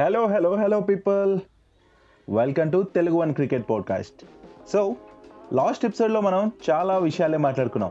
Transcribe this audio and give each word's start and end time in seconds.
Hello 0.00 0.26
hello 0.26 0.56
hello 0.56 0.80
people 0.80 1.38
welcome 2.36 2.72
to 2.72 2.82
Telugu 2.82 3.16
one 3.16 3.34
cricket 3.34 3.64
podcast 3.70 4.24
so 4.72 4.96
last 5.52 5.84
ఎపిసోడ్లో 5.84 6.20
మనం 6.20 6.52
చాలా 6.70 6.98
విషయాలే 6.98 7.38
మాట్లాడుకున్నాం. 7.38 7.90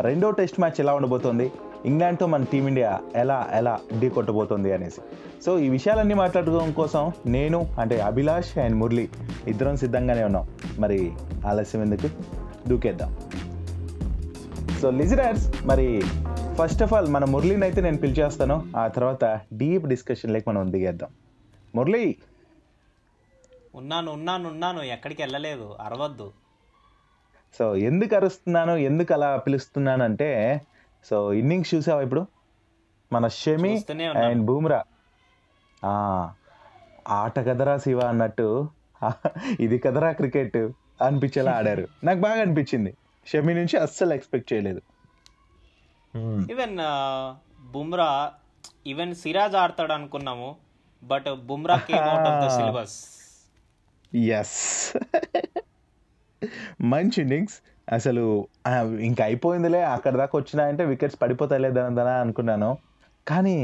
రెండో 0.00 0.30
టెస్ట్ 0.30 0.60
మ్యాచ్ 0.60 0.80
ఎలా 0.80 0.94
ఉండబోతోంది? 0.94 1.52
ఇంగ్లాండ్తో 1.84 2.26
మన 2.26 2.44
టీమిండియా 2.44 3.00
ఎలా 3.16 3.48
ఎలా 3.52 3.78
ఢీ 4.00 4.08
కొట్టబోతోంది 4.08 4.72
అనేసి. 4.72 5.00
సో 5.46 5.58
ఈ 5.58 5.68
విషయాలన్నీ 5.68 6.14
మాట్లాడుకోవడం 6.14 6.72
కోసం 6.72 7.12
నేను 7.26 7.76
అంటే 7.80 8.00
అభిలాష్ 8.00 8.58
అండ్ 8.58 8.76
మురళి 8.76 9.08
ఇద్దరం 9.46 9.76
సిద్ధంగానే 9.76 10.24
ఉన్నాం. 10.24 10.48
మరి 10.78 11.12
ఆలస్యం 11.46 11.82
ఎందుకు? 11.82 12.08
దూకేద్దాం. 12.68 13.16
సో 14.82 14.90
లిజనర్స్ 14.90 15.54
మరి 15.64 16.02
ఫస్ట్ 16.54 16.82
ఆఫ్ 16.82 16.92
ఆల్ 16.92 17.08
మన 17.08 17.24
మురళిని 17.24 17.62
అయితే 17.62 17.80
నేను 17.80 17.96
పిలిచేస్తాను. 17.96 18.62
ఆ 18.76 18.86
తర్వాత 18.86 19.40
డీప్ 19.52 19.86
డిస్కషన్ 19.86 20.30
లేక 20.30 20.44
మనం 20.48 20.72
దిగేద్దాం. 20.72 21.10
మురళి. 21.74 22.16
ఉన్నాను 23.74 24.12
ఉన్నాను 24.12 24.48
ఉన్నాను. 24.48 24.82
ఎక్కడికి 24.82 25.22
వెళ్ళలేదు. 25.22 25.76
అరవద్దు. 25.80 26.32
సో 27.58 27.76
ఎందుకు 27.76 28.14
అరుస్తున్నాను 28.14 28.72
ఎందుకు 28.72 29.14
అలా 29.14 29.36
పిలుస్తున్నాను 29.36 30.04
అంటే 30.04 30.60
సో 31.04 31.32
ఇన్నింగ్స్ 31.32 31.74
చూసావా 31.74 32.02
ఇప్పుడు? 32.02 32.26
మన 33.12 33.28
షమి. 33.28 33.84
అండ్ 34.18 34.44
బూమ్రా. 34.44 34.84
ఆట 37.08 37.38
కదరా 37.38 37.76
శివ 37.76 38.00
అన్నట్టు. 38.00 38.68
ఇది 39.60 39.78
కదరా 39.78 40.12
క్రికెట్ 40.12 40.56
అనిపించేలా 41.02 41.52
ఆడారు. 41.52 41.88
నాకు 42.04 42.18
బాగా 42.18 42.40
అనిపించింది. 42.40 42.96
షమి 43.26 43.54
నుంచి 43.54 43.76
అస్సలు 43.76 44.14
ఎక్స్పెక్ట్ 44.14 44.52
చేయలేదు. 44.52 44.82
ఈవెన్ 46.50 46.78
బుమ్రా 47.72 48.32
ఈవెన్ 48.86 49.14
సిరాజ్ 49.14 49.56
ఆడతాడు 49.56 49.92
అనుకున్నాము. 49.92 50.63
But 51.10 51.28
Bumrah 51.48 51.76
came 51.88 52.06
out 52.12 52.28
of 52.28 52.40
the 52.44 52.48
syllabus. 52.56 52.96
Yes 54.34 54.56
మంచి 56.92 57.18
ఇన్నింగ్స్. 57.22 57.56
అసలు 57.88 58.24
ఇంకా 59.00 59.22
అయిపోయిందిలే 59.24 59.80
అక్కడ 59.84 60.14
దాకా 60.16 60.34
వచ్చినాయంటే 60.38 60.84
వికెట్స్ 60.84 61.18
పడిపోతాయిలేదనా 61.22 62.14
అనుకున్నాను. 62.24 62.70
కానీ 63.28 63.56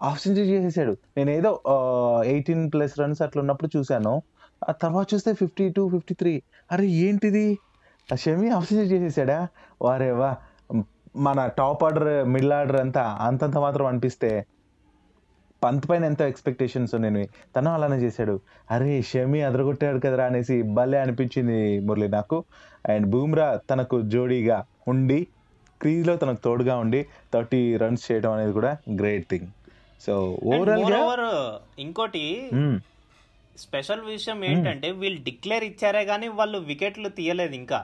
హాఫ్ 0.00 0.20
సెంచరీ 0.22 0.48
చేసేసాడు. 0.50 0.94
నేను 1.16 1.30
ఏదో 1.30 1.50
ఎయిటీన్ 2.26 2.72
ప్లస్ 2.72 2.94
రన్స్ 3.00 3.22
అట్లా 3.22 3.40
ఉన్నప్పుడు 3.40 3.70
చూశాను. 3.76 4.14
ఆ 4.68 4.72
తర్వాత 4.82 5.06
చూస్తే 5.14 5.34
ఫిఫ్టీ 5.34 5.68
టూ 5.76 5.88
ఫిఫ్టీ 5.90 6.14
త్రీ. 6.14 6.34
అరే 6.72 6.86
ఏంటిది? 7.06 7.46
షమి 8.14 8.48
హాఫ్ 8.48 8.68
సెంచరీ 8.68 8.88
చేసేసాడా? 8.94 9.38
వారే 9.82 10.10
వా 10.20 10.30
మన 11.16 11.46
టాప్ 11.58 11.84
ఆర్డర్ 11.84 12.08
మిడిల్ 12.28 12.52
ఆర్డర్ 12.52 12.80
అంతా 12.80 13.04
అంతంత 13.20 13.56
మాత్రం 13.56 13.86
అనిపిస్తే 13.86 14.30
పంత్ 15.62 15.86
పైన 15.90 16.04
ఎంతో 16.04 16.26
ఎక్స్పెక్టేషన్స్ 16.26 16.94
నేను 17.04 17.20
తను 17.56 17.70
అలానే 17.70 17.96
చేశాడు. 17.96 18.34
అరే 18.70 19.02
షమి 19.02 19.40
అదరగొట్టాడు 19.42 19.98
కదరా 19.98 20.24
అనేసి 20.24 20.62
భలే 20.78 20.98
అనిపించింది 20.98 21.58
మురళి 21.78 22.08
నాకు. 22.08 22.38
అండ్ 22.88 23.06
బూమ్రా 23.06 23.48
తనకు 23.70 23.96
జోడీగా 24.14 24.58
ఉండి 24.88 25.20
క్రీజ్లో 25.80 26.16
తనకు 26.16 26.40
తోడుగా 26.40 26.76
ఉండి 26.76 27.00
థర్టీ 27.34 27.76
రన్స్ 27.76 28.12
చేయడం 28.12 28.32
అనేది 28.32 28.52
కూడా 28.52 28.70
గ్రేట్ 29.00 29.26
థింగ్ 29.30 29.48
సో 30.00 30.14
ఓవరాల్గా 30.52 30.98
ఓవర్ 31.02 31.26
ఇంకోటి 31.78 32.24
స్పెషల్ 33.58 34.02
విషయం 34.04 34.44
ఏంటంటే 34.44 34.90
వీళ్ళు 34.92 35.20
డిక్లేర్ 35.22 35.64
ఇచ్చారే 35.64 36.04
కానీ 36.04 36.28
వాళ్ళు 36.28 36.58
వికెట్లు 36.70 37.08
తీయలేదు 37.08 37.54
ఇంకా. 37.54 37.78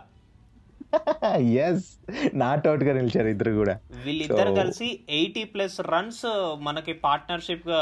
ఎస్ 1.36 1.84
నాట్ 2.34 2.66
అవుట్గా 2.66 2.92
నిలిచారు 2.92 3.28
ఇద్దరు 3.28 3.52
కూడా. 3.52 3.78
వీళ్ళిద్దరు 4.04 4.50
కలిసి 4.54 5.00
ఎయిటీ 5.08 5.44
ప్లస్ 5.44 5.80
రన్స్ 5.80 6.24
మనకి 6.60 6.92
పార్ట్నర్షిప్గా 6.92 7.80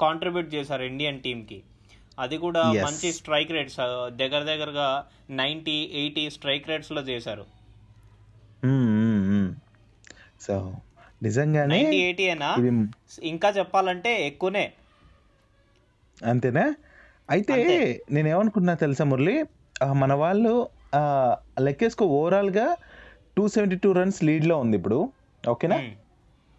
కాంట్రిబ్యూట్ 0.00 0.54
చేశారు 0.54 0.82
ఇండియన్ 0.82 1.20
టీమ్కి. 1.20 1.62
అది 2.18 2.36
కూడా. 2.36 2.62
మంచి 2.72 3.12
స్ట్రైక్ 3.12 3.52
రేట్స్ 3.52 3.76
దగ్గర 4.16 4.42
దగ్గరగా 4.42 5.04
నైన్టీ 5.30 5.90
ఎయిటీ 5.94 6.30
స్ట్రైక్ 6.30 6.68
రేట్స్లో 6.68 7.02
చేశారు. 7.02 7.44
సో 10.40 10.72
నిజంగానే 11.22 11.76
నైన్టీ 11.76 11.96
ఎయిటీ 11.96 12.26
అయినా 12.26 12.56
ఇంకా 13.22 13.48
చెప్పాలంటే 13.48 14.26
ఎక్కువనే. 14.26 14.72
అంతేనా? 16.26 16.74
అయితే 17.30 17.52
అంతే. 17.52 18.02
నేనేమనుకున్నా 18.10 18.74
తెలుసా 18.74 19.04
మురళి? 19.04 19.44
మన 19.92 20.12
వాళ్ళు 20.12 20.68
లెక్కేసుకో 21.60 22.06
ఓవరాల్గా 22.06 22.76
టూ 23.36 23.48
సెవెంటీ 23.48 23.76
టూ 23.76 23.92
రన్స్ 23.92 24.24
లీడ్లో 24.24 24.58
ఉంది 24.58 24.76
ఇప్పుడు 24.76 24.98
ఓకేనా. 25.48 25.78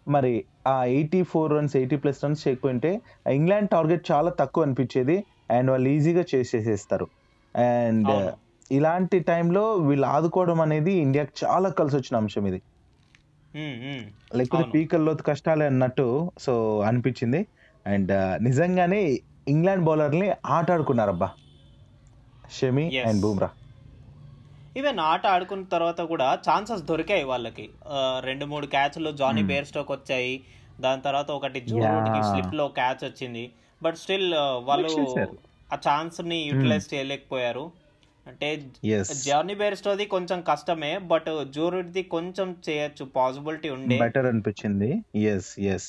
మరి 0.06 0.44
ఆ 0.66 0.84
eighty 0.84 1.22
four 1.22 1.52
runs 1.52 1.76
eighty 1.76 1.96
plus 1.96 2.24
runs 2.24 2.48
చేయకపోయింటే 2.48 2.90
England 3.30 3.70
target 3.70 4.04
చాలా 4.12 4.30
తక్కువ 4.30 4.64
అనిపించేది 4.64 5.24
అండ్ 5.50 5.70
వాళ్ళు 5.70 5.88
ఈజీగా 5.88 6.24
చేసేసేస్తారు 6.34 7.06
అండ్. 7.54 8.10
ఇలాంటి 8.70 9.18
టైంలో 9.20 9.74
వీళ్ళు 9.88 10.06
ఆదుకోవడం 10.06 10.60
అనేది 10.60 10.92
ఇండియాకి 10.92 11.32
చాలా 11.44 11.68
కలిసి 11.68 11.96
వచ్చిన 11.96 12.16
అంశం 12.16 12.46
ఇది. 12.46 12.60
లేకపోతే. 14.34 14.70
పీకల్లో 14.74 15.14
కష్టాలే 15.14 15.66
అన్నట్టు 15.66 16.06
సో 16.38 16.52
అనిపించింది 16.80 17.46
అండ్ 17.86 18.12
నిజంగానే 18.42 19.00
ఇంగ్లాండ్ 19.48 19.84
బౌలర్ని 19.84 20.28
ఆట 20.46 20.70
ఆడుకున్నారబ్బా 20.70 21.28
షమి. 22.50 22.84
అండ్ 22.98 23.20
బూమ్రా 23.20 23.50
ఈవెన్ 24.76 24.98
ఆట 24.98 25.26
ఆడుకున్న 25.26 25.64
తర్వాత 25.64 26.00
కూడా 26.00 26.28
ఛాన్సెస్ 26.34 26.82
దొరికాయి 26.82 27.24
వాళ్ళకి. 27.24 27.68
రెండు 28.20 28.44
మూడు 28.44 28.66
క్యాచ్లు 28.66 29.10
జానీ 29.10 29.42
బేర్ 29.42 29.66
స్టోక్ 29.66 29.90
వచ్చాయి. 29.92 30.44
దాని 30.80 31.02
తర్వాత 31.02 31.30
ఒకటి 31.30 31.60
స్లిప్లో 31.68 32.68
క్యాచ్ 32.68 33.04
వచ్చింది. 33.04 33.52
బట్ 33.82 33.96
స్టిల్ 33.96 34.34
వాళ్ళు. 34.64 35.26
ఆ 35.72 35.78
ఛాన్స్ని 35.88 36.36
యూటిలైజ్ 36.36 36.94
చేయలేకపోయారు. 36.94 37.70
అంటే 38.26 38.48
జానీ 39.22 39.54
బేర్స్టోది 39.54 40.04
కొంచెం 40.06 40.40
కష్టమే 40.48 40.98
బట్ 40.98 41.30
జో 41.50 41.68
రూట్ది 41.68 42.02
కొంచెం 42.02 42.56
చేయొచ్చు. 42.68 43.04
పాసిబిలిటీ 43.04 43.68
ఉండే. 43.68 43.98
బెటర్ 43.98 44.26
అనిపించింది. 44.26 44.90
ఎస్ 45.18 45.58
ఎస్ 45.60 45.88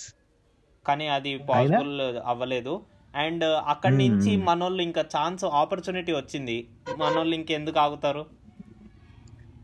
కానీ 0.87 1.07
అది 1.07 1.37
పాసిబుల్ 1.37 2.01
అవ్వలేదు. 2.25 2.81
అండ్ 3.15 3.43
అక్కడి 3.43 3.97
నుంచి 3.97 4.37
మనోళ్ళు 4.37 4.81
ఇంకా 4.81 5.01
ఛాన్స్ 5.01 5.45
ఆపర్చునిటీ 5.45 6.11
వచ్చింది. 6.11 6.67
మనోళ్ళు 6.97 7.35
ఇంకెందుకు 7.35 7.79
ఆగుతారు? 7.79 8.25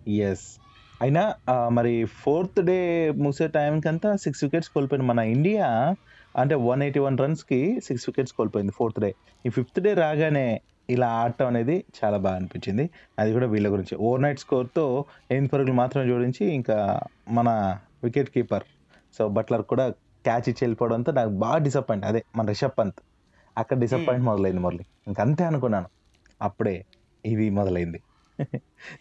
ఎస్ 0.07 0.59
అయినా 1.01 1.33
ఆ, 1.49 1.69
మరి 1.69 2.05
ఫోర్త్ 2.05 2.65
డే 2.65 3.09
ముగిసే 3.17 3.47
టైంకి 3.47 3.87
అంతా 3.87 4.15
సిక్స్ 4.15 4.43
వికెట్స్ 4.43 4.69
కోల్పోయింది. 4.69 5.07
మన 5.07 5.19
ఇండియా 5.19 5.95
అంటే 6.37 6.55
వన్ 6.55 6.83
ఎయిటీ 6.83 6.99
వన్ 6.99 7.17
రన్స్కి 7.17 7.81
సిక్స్ 7.83 8.05
వికెట్స్ 8.09 8.33
కోల్పోయింది 8.33 8.71
ఫోర్త్ 8.71 8.99
డే. 8.99 9.13
ఈ 9.45 9.49
ఫిఫ్త్ 9.49 9.79
డే 9.79 9.93
రాగానే 9.93 10.61
ఇలా 10.89 11.07
ఆడటం 11.07 11.47
అనేది 11.47 11.85
చాలా 11.97 12.17
బాగా 12.17 12.35
అనిపించింది. 12.35 12.89
అది 13.19 13.33
కూడా 13.33 13.45
వీళ్ళ 13.47 13.71
గురించి. 13.71 13.95
ఓవర్ 13.95 14.21
నైట్ 14.21 14.39
స్కోర్తో 14.39 15.05
ఎనిమిది 15.31 15.51
పరుగులు 15.51 15.73
మాత్రమే 15.73 16.07
జోడించి 16.07 16.45
ఇంకా 16.45 16.99
మన 17.29 17.79
వికెట్ 18.03 18.29
కీపర్ 18.29 18.63
సో 19.17 19.27
బట్లర్ 19.27 19.61
కూడా 19.61 19.89
క్యాచ్ 20.25 20.49
ఇచ్చి 20.49 20.57
వెళ్ళిపోవడంతో 20.61 21.11
నాకు 21.11 21.29
బాగా 21.29 21.57
డిసప్పాయింట్ 21.57 22.05
అదే 22.05 22.23
మన 22.35 22.47
రిషబ్ 22.47 22.79
పంత్. 22.79 22.99
అక్కడ 23.57 23.77
డిసప్పాయింట్ 23.79 24.25
మొదలైంది 24.25 24.59
మురళి. 24.59 24.85
ఇంకంతే 25.07 25.43
అనుకున్నాను. 25.43 25.87
అప్పుడే 26.41 26.85
ఇది 27.25 27.49
మొదలైంది. 27.49 27.99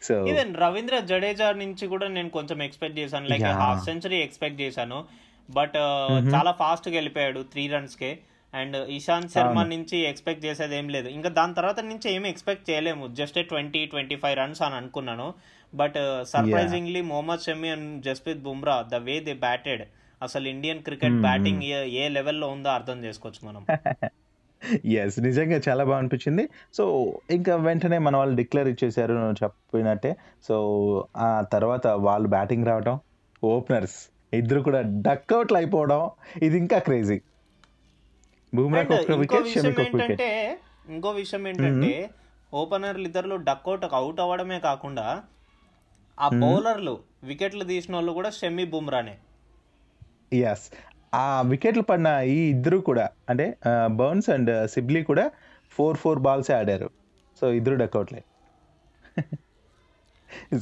సో 0.03 0.26
ఈవెన్ 0.26 0.56
రవీంద్ర 0.56 0.99
జడేజా 0.99 1.53
నుంచి 1.53 1.87
కూడా 1.87 2.09
నేను 2.09 2.28
కొంచెం 2.28 2.62
ఎక్స్పెక్ట్ 2.62 2.99
చేశాను. 2.99 3.28
లైక్. 3.28 3.43
హాఫ్ 3.43 3.84
సెంచరీ 3.84 4.16
ఎక్స్పెక్ట్ 4.16 4.60
చేశాను. 4.60 5.04
బట్ 5.50 5.76
చాలా 6.34 6.50
ఫాస్ట్గా 6.50 6.94
వెళ్ళిపోయాడు 6.94 7.41
త్రీ 7.41 7.69
రన్స్ 7.69 7.97
కే. 7.97 8.19
అండ్ 8.54 8.91
ఇషాంత్ 8.91 9.32
శర్మ 9.32 9.62
నుంచి 9.62 9.98
ఎక్స్పెక్ట్ 9.98 10.44
చేసేది 10.44 10.77
ఏం 10.77 10.88
లేదు. 10.88 11.09
ఇంకా 11.09 11.28
దాని 11.28 11.54
తర్వాత 11.54 11.81
నుంచి 11.81 12.12
ఏమి 12.12 12.28
ఎక్స్పెక్ట్ 12.28 12.71
చేయలేము. 12.71 13.06
Just 13.06 13.47
twenty 13.47 13.87
twenty 13.87 14.16
five 14.16 14.38
runs 14.38 14.62
అని 14.62 14.75
అనుకున్నాను. 14.75 15.34
But 15.75 15.94
surprisingly 16.22 17.00
Mohammed 17.00 17.41
Shami 17.41 17.69
and 17.69 18.03
Jasprit 18.03 18.38
Bumrah 18.38 18.84
the 18.88 18.94
way 18.94 19.21
they 19.21 19.32
batted 19.32 19.82
అసలు 20.22 20.48
ఇండియన్ 20.48 20.82
క్రికెట్ 20.82 21.21
బ్యాటింగ్ 21.21 21.62
ఏ 21.62 22.09
లెవెల్లో 22.09 22.48
ఉందో 22.48 22.69
అర్థం 22.69 23.04
చేసుకోవచ్చు 23.04 23.48
మనం. 23.48 23.66
ఎస్ 24.85 25.21
నిజంగా 25.21 25.61
చాలా 25.69 25.84
బాగా 25.84 25.99
అనిపించింది. 25.99 26.49
సో 26.75 27.15
ఇంకా 27.31 27.57
వెంటనే 27.57 27.99
మన 27.99 28.16
వాళ్ళు 28.16 28.37
డిక్లేర్ 28.37 28.69
ఇచ్చేసారు 28.69 29.13
నువ్వు 29.13 29.33
చెప్పినట్టే. 29.33 30.16
సో 30.49 30.55
ఆ 31.16 31.45
తర్వాత 31.53 31.87
వాళ్ళు 31.87 32.28
బ్యాటింగ్ 32.28 32.66
రావడం 32.66 33.01
ఓపెనర్స్ 33.45 34.09
ఇద్దరు 34.34 34.60
కూడా 34.60 34.83
డక్అవుట్లు 34.84 35.57
అయిపోవడం 35.57 36.10
ఇది 36.43 36.59
ఇంకా 36.59 36.78
క్రేజీ. 36.78 37.21
బూమ్రాకి 38.55 38.93
And 38.93 39.01
ఒక్క 39.01 39.10
ఇంకో 39.10 39.21
వికెట్ 39.21 39.43
విషయం 39.43 39.63
షమికి 39.63 39.81
ఒక 39.81 39.87
వికెట్. 39.87 40.03
ఏంటంటే 40.03 40.59
ఇంకో 40.89 41.11
విషయం 41.11 41.49
ఏంటంటే 41.49 42.11
ఓపెనర్లు 42.54 43.04
ఇద్దరు 43.04 43.37
డక్అవుట్ 43.37 43.84
అవుట్ 43.93 44.21
అవ్వడమే 44.21 44.59
కాకుండా 44.59 45.22
ఆ 46.21 46.28
బౌలర్లు 46.28 46.99
వికెట్లు 47.25 47.65
తీసిన 47.65 47.95
వాళ్ళు 47.95 48.13
కూడా 48.13 48.31
షమి 48.31 48.65
బుమ్రానే. 48.65 49.19
ఎస్ 50.33 50.71
ఆ 51.15 51.43
వికెట్లు 51.43 51.83
పడిన 51.83 52.07
ఈ 52.07 52.51
ఇద్దరు 52.51 52.78
కూడా 52.78 53.09
అంటే 53.31 53.57
బర్న్స్ 53.87 54.31
అండ్ 54.31 54.71
సిబ్లీ 54.71 55.03
కూడా 55.03 55.31
ఫోర్ 55.71 55.97
ఫోర్ 55.97 56.19
బాల్సే 56.19 56.53
ఆడారు. 56.55 56.91
సో 57.41 57.53
ఇద్దరు 57.53 57.75
డక్అవుట్లే. 57.75 58.25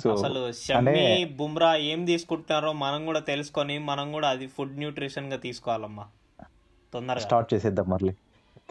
సో 0.03 0.13
అసలు 0.13 0.53
షమ్మి 0.53 1.25
బుమ్రా 1.25 1.77
ఏం 1.77 2.05
తీసుకుంటున్నారో 2.05 2.73
మనం 2.73 3.07
కూడా 3.07 3.21
తెలుసుకొని 3.21 3.79
మనం 3.79 4.13
కూడా 4.13 4.29
అది 4.29 4.47
ఫుడ్ 4.47 4.79
న్యూట్రిషన్గా 4.79 5.37
తీసుకోవాలమ్మా. 5.37 6.07
తొందరగా. 6.93 7.21
స్టార్ట్ 7.21 7.55
చేసేద్దాం 7.55 7.89
మళ్ళీ. 7.89 8.15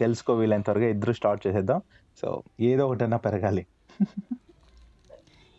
తెలుసుకో 0.00 0.34
వీలైనంత 0.34 0.64
త్వరగా 0.64 0.88
ఇద్దరు 0.88 1.12
స్టార్ట్ 1.12 1.46
చేసేద్దాం. 1.46 1.82
సో 2.22 2.42
ఏదో 2.60 2.86
ఒకటైనా 2.88 3.16
పెరగాలి. 3.16 3.66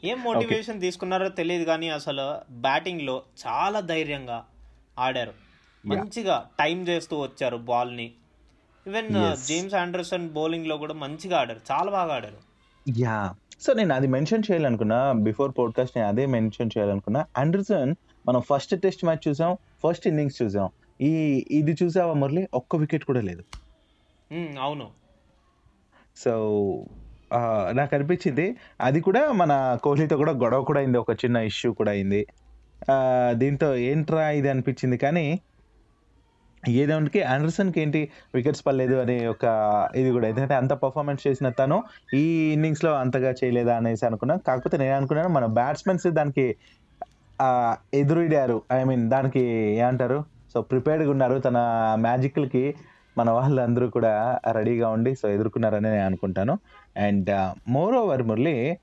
ఏం 0.04 0.24
మోటివేషన్ 0.24 0.82
తీసుకున్నారో 0.82 1.30
తెలియదు 1.30 1.64
కానీ 1.64 1.90
అసలు 1.90 2.52
బ్యాటింగ్లో 2.52 3.24
చాలా 3.48 3.80
ధైర్యంగా 3.80 4.46
ఆడారు. 5.00 5.47
మంచిగా 5.84 6.38
టైం 6.60 6.78
చేస్తూ 6.88 7.16
వచ్చారు 7.20 7.58
బాల్ని 7.70 8.08
ఈవెన్ 8.86 9.10
జేమ్స్ 9.48 9.76
ఆండర్సన్ 9.76 10.30
బౌలింగ్లో 10.30 10.78
కూడా 10.78 10.94
మంచిగా 10.94 11.38
ఆడారు 11.38 11.62
చాలా 11.72 11.92
బాగా 11.92 12.14
ఆడారు. 12.14 12.40
యా 12.86 13.18
సో 13.62 13.74
నేను 13.74 13.94
అది 13.94 14.08
మెన్షన్ 14.08 14.44
చేయాలనుకున్నా 14.48 15.12
బిఫోర్ 15.28 15.52
పోడ్కాస్ట్ 15.60 15.98
నేను 15.98 16.10
అదే 16.10 16.26
మెన్షన్ 16.26 16.74
చేయాలనుకున్నా 16.78 17.26
ఆండర్సన్ 17.38 17.92
మనం 18.26 18.42
ఫస్ట్ 18.42 18.82
టెస్ట్ 18.82 19.06
మ్యాచ్ 19.06 19.24
చూసాం 19.28 19.52
ఫస్ట్ 19.84 20.08
ఇన్నింగ్స్ 20.08 20.38
చూసాం. 20.42 20.68
ఈ 21.02 21.12
ఇది 21.52 21.74
చూసావా 21.84 22.14
మురళి? 22.14 22.44
ఒక్క 22.54 22.76
వికెట్ 22.76 23.06
కూడా 23.06 23.22
లేదు. 23.22 23.44
ఉమ్, 24.32 24.54
అవును. 24.62 24.88
సో 26.18 26.32
నాకు 27.72 27.96
అనిపించింది 27.96 28.46
అది 28.82 29.02
కూడా 29.02 29.32
మన 29.32 29.54
కోహ్లీతో 29.84 30.18
కూడా 30.18 30.32
గొడవ 30.32 30.62
కూడా 30.62 30.80
అయింది 30.80 30.98
ఒక 30.98 31.14
చిన్న 31.24 31.38
ఇష్యూ 31.52 31.70
కూడా 31.74 31.92
అయింది. 31.92 32.22
దీంతో 33.34 33.76
ఏంట్రా 33.90 34.30
ఇది 34.30 34.50
అనిపించింది 34.50 34.98
కానీ 34.98 35.26
ఏదేమిటికి 36.72 37.22
ఆండర్సన్కి 37.22 37.82
ఏంటి 37.82 38.10
వికెట్స్ 38.36 38.64
పడలేదు 38.68 38.96
అనే 38.96 39.28
ఒక 39.28 39.46
ఇది 39.96 40.10
కూడా. 40.12 40.28
ఎందుకంటే 40.28 40.56
అంత 40.56 40.74
పర్ఫార్మెన్స్ 40.74 41.28
చేసిన 41.28 41.50
తను 41.50 41.84
ఈ 42.14 42.24
ఇన్నింగ్స్లో 42.54 42.94
అంతగా 42.96 43.32
చేయలేదా 43.32 43.76
అనేసి 43.78 44.06
అనుకున్నాను 44.06 44.42
కాకపోతే 44.48 44.78
నేను 44.78 44.96
అనుకున్నాను 44.96 45.30
మన 45.30 45.46
బ్యాట్స్మెన్స్ 45.46 46.08
దానికి 46.08 46.46
ఎదురుడారు 47.94 48.62
ఐ 48.72 48.84
మీన్ 48.84 49.10
దానికి 49.10 49.44
ఏమంటారు? 49.82 50.20
సో 50.54 50.62
ప్రిపేర్డ్గా 50.62 51.10
ఉన్నారు. 51.10 51.40
తన 51.40 51.58
మ్యాజిక్లకి 52.00 52.76
మన 53.18 53.30
వాళ్ళందరూ 53.30 53.90
కూడా 53.90 54.40
రెడీగా 54.52 54.90
ఉండి 54.90 55.16
సో 55.16 55.30
ఎదుర్కొన్నారని 55.30 55.90
నేను 55.92 56.06
అనుకుంటాను. 56.06 56.60
అండ్ 56.98 57.30
మోర్ 57.70 57.96
ఓవర్ 57.96 58.24
మురళి 58.24 58.78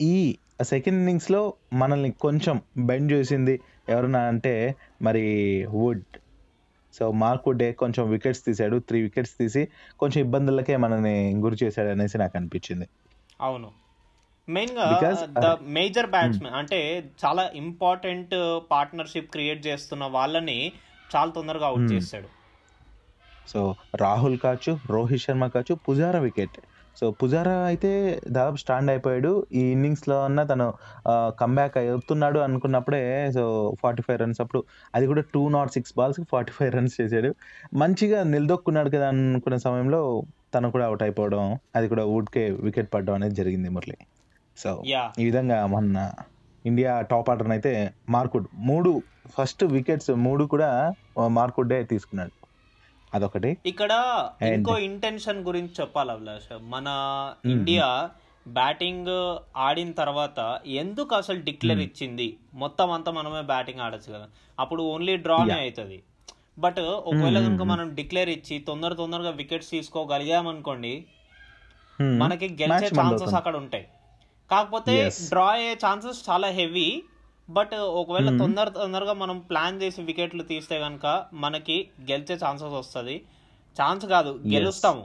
ఈ 0.00 0.36
సెకండ్ 0.62 0.98
ఇన్నింగ్స్లో 0.98 1.40
మనల్ని 1.72 2.10
కొంచెం 2.10 2.60
బెండ్ 2.78 3.12
చేసింది 3.12 3.60
ఎవరన్నా 3.88 4.20
అంటే 4.20 4.74
మరి 5.02 5.24
వుడ్. 5.70 6.04
సో 6.94 7.12
మార్క్ 7.12 7.48
వుడ్డే 7.48 7.72
కొంచెం 7.72 8.10
వికెట్స్ 8.10 8.44
తీశాడు 8.44 8.78
త్రీ 8.78 9.02
వికెట్స్ 9.02 9.32
తీసి 9.38 9.68
కొంచెం 9.98 10.24
ఇబ్బందులకే 10.24 10.76
మనల్ని 10.76 11.34
గురి 11.36 11.56
చేశాడు 11.62 11.88
అనేసి 11.88 12.18
నాకు 12.18 12.36
అనిపించింది. 12.36 12.88
అవును. 13.40 13.70
మెయిన్గా 14.48 15.00
Because, 15.00 15.40
ద 15.42 15.56
మేజర్ 15.62 16.06
బ్యాట్స్మెన్ 16.06 16.54
అంటే 16.54 17.10
చాలా 17.24 17.50
ఇంపార్టెంట్ 17.54 18.60
పార్ట్నర్షిప్ 18.70 19.30
క్రియేట్ 19.30 19.66
చేస్తున్న 19.66 20.04
వాళ్ళని 20.04 20.72
చాలా 21.16 21.30
తొందరగా 21.30 21.66
అవుట్ 21.66 21.92
చేస్తాడు 21.92 22.28
సో 23.48 23.74
రాహుల్ 23.94 24.38
కావచ్చు 24.38 24.78
రోహిత్ 24.86 25.22
శర్మ 25.22 25.46
కావచ్చు 25.46 25.74
పుజారా 25.74 26.20
వికెట్. 26.20 26.58
సో 26.98 27.04
పుజారా 27.20 27.54
అయితే 27.70 27.90
దాదాపు 28.36 28.58
స్టాండ్ 28.62 28.90
అయిపోయాడు. 28.92 29.32
ఈ 29.60 29.62
ఇన్నింగ్స్లో 29.74 30.16
అన్న 30.26 30.42
తను 30.50 30.66
కంబ్యాక్ 31.42 31.76
అవుతున్నాడు 31.82 32.38
అనుకున్నప్పుడే 32.46 33.02
సో 33.36 33.44
ఫార్టీ 33.82 34.04
ఫైవ్ 34.06 34.18
రన్స్ 34.22 34.40
అప్పుడు 34.44 34.60
అది 34.98 35.06
కూడా 35.12 35.24
టూ 35.34 35.42
నాట్ 35.56 35.72
సిక్స్ 35.76 35.94
బాల్స్కి 35.98 36.26
ఫార్టీ 36.32 36.54
ఫైవ్ 36.58 36.72
రన్స్ 36.76 36.96
చేశాడు. 37.00 37.32
మంచిగా 37.82 38.20
నిలదొక్కున్నాడు 38.34 38.92
కదా 38.96 39.08
అనుకున్న 39.14 39.58
సమయంలో 39.66 40.02
తను 40.54 40.70
కూడా 40.76 40.84
అవుట్ 40.90 41.02
అయిపోవడం 41.06 41.44
అది 41.76 41.86
కూడా 41.94 42.04
వుడ్కే 42.12 42.44
వికెట్ 42.66 42.90
పడడం 42.94 43.14
అనేది 43.18 43.36
జరిగింది 43.40 43.68
మురళి. 43.76 43.98
సో 44.56 44.70
ఈ 45.20 45.24
విధంగా 45.30 45.58
మొన్న 45.74 45.96
ఇండియా 46.64 46.92
టాప్ 47.10 47.28
ఆర్డర్ 47.30 47.50
అయితే 47.54 47.72
మార్కుడ్ 48.14 48.46
మూడు 48.68 48.90
ఫస్ట్ 49.36 49.62
వికెట్స్ 49.76 50.10
మూడు 50.26 50.44
కూడా 50.52 50.70
మార్కుడ్డే 51.38 51.78
తీసుకున్నాడు. 51.90 52.32
అదొకటి. 53.14 53.56
ఇక్కడ 53.66 53.92
ఇంకో 54.42 54.78
ఇంటెన్షన్ 54.78 55.44
గురించి 55.44 55.70
చెప్పాలి 55.80 56.10
అభిలాష్. 56.10 56.58
మన 56.62 56.86
ఇండియా 57.44 58.10
బ్యాటింగ్ 58.48 59.36
ఆడిన 59.56 59.92
తర్వాత 59.92 60.60
ఎందుకు 60.66 61.14
అసలు 61.14 61.42
డిక్లేర్ 61.42 61.80
ఇచ్చింది? 61.80 62.36
మొత్తం 62.54 62.90
అంతా 62.90 63.12
మనమే 63.12 63.40
బ్యాటింగ్ 63.40 63.80
ఆడొచ్చు 63.80 64.12
కదా. 64.14 64.28
అప్పుడు 64.60 64.82
ఓన్లీ 64.82 65.16
డ్రానే 65.16 65.60
అవుతుంది. 65.60 66.02
బట్ 66.58 66.78
ఒకవేళ 66.78 67.46
కనుక 67.46 67.62
మనం 67.62 67.94
డిక్లేర్ 67.94 68.28
ఇచ్చి 68.28 68.58
తొందర 68.58 68.92
తొందరగా 68.92 69.30
వికెట్స్ 69.30 69.70
తీసుకోగలిగామనుకోండి 69.70 71.04
Hmm. 72.00 72.18
మనకి 72.18 72.48
గెలిచే 72.62 72.88
ఛాన్సెస్. 72.88 73.34
అక్కడ 73.34 73.56
ఉంటాయి. 73.56 73.88
కాకపోతే. 74.50 75.10
డ్రా 75.28 75.46
అయ్యే 75.46 75.72
ఛాన్సెస్ 75.72 76.30
చాలా 76.30 76.48
హెవీ 76.48 77.02
బట్ 77.48 77.74
ఒకవేళ 78.00 78.28
తొందర 78.38 78.68
తొందరగా 78.68 79.12
మనం 79.12 79.38
ప్లాన్ 79.38 79.78
చేసి 79.82 80.02
వికెట్లు 80.02 80.42
తీస్తే 80.42 80.78
కనుక 80.80 81.06
మనకి 81.44 81.76
గెలిచే 82.10 82.34
ఛాన్సెస్ 82.34 82.74
వస్తుంది. 82.80 83.16
ఛాన్స్ 83.76 84.06
కాదు 84.06 84.32
గెలుస్తాము 84.54 85.04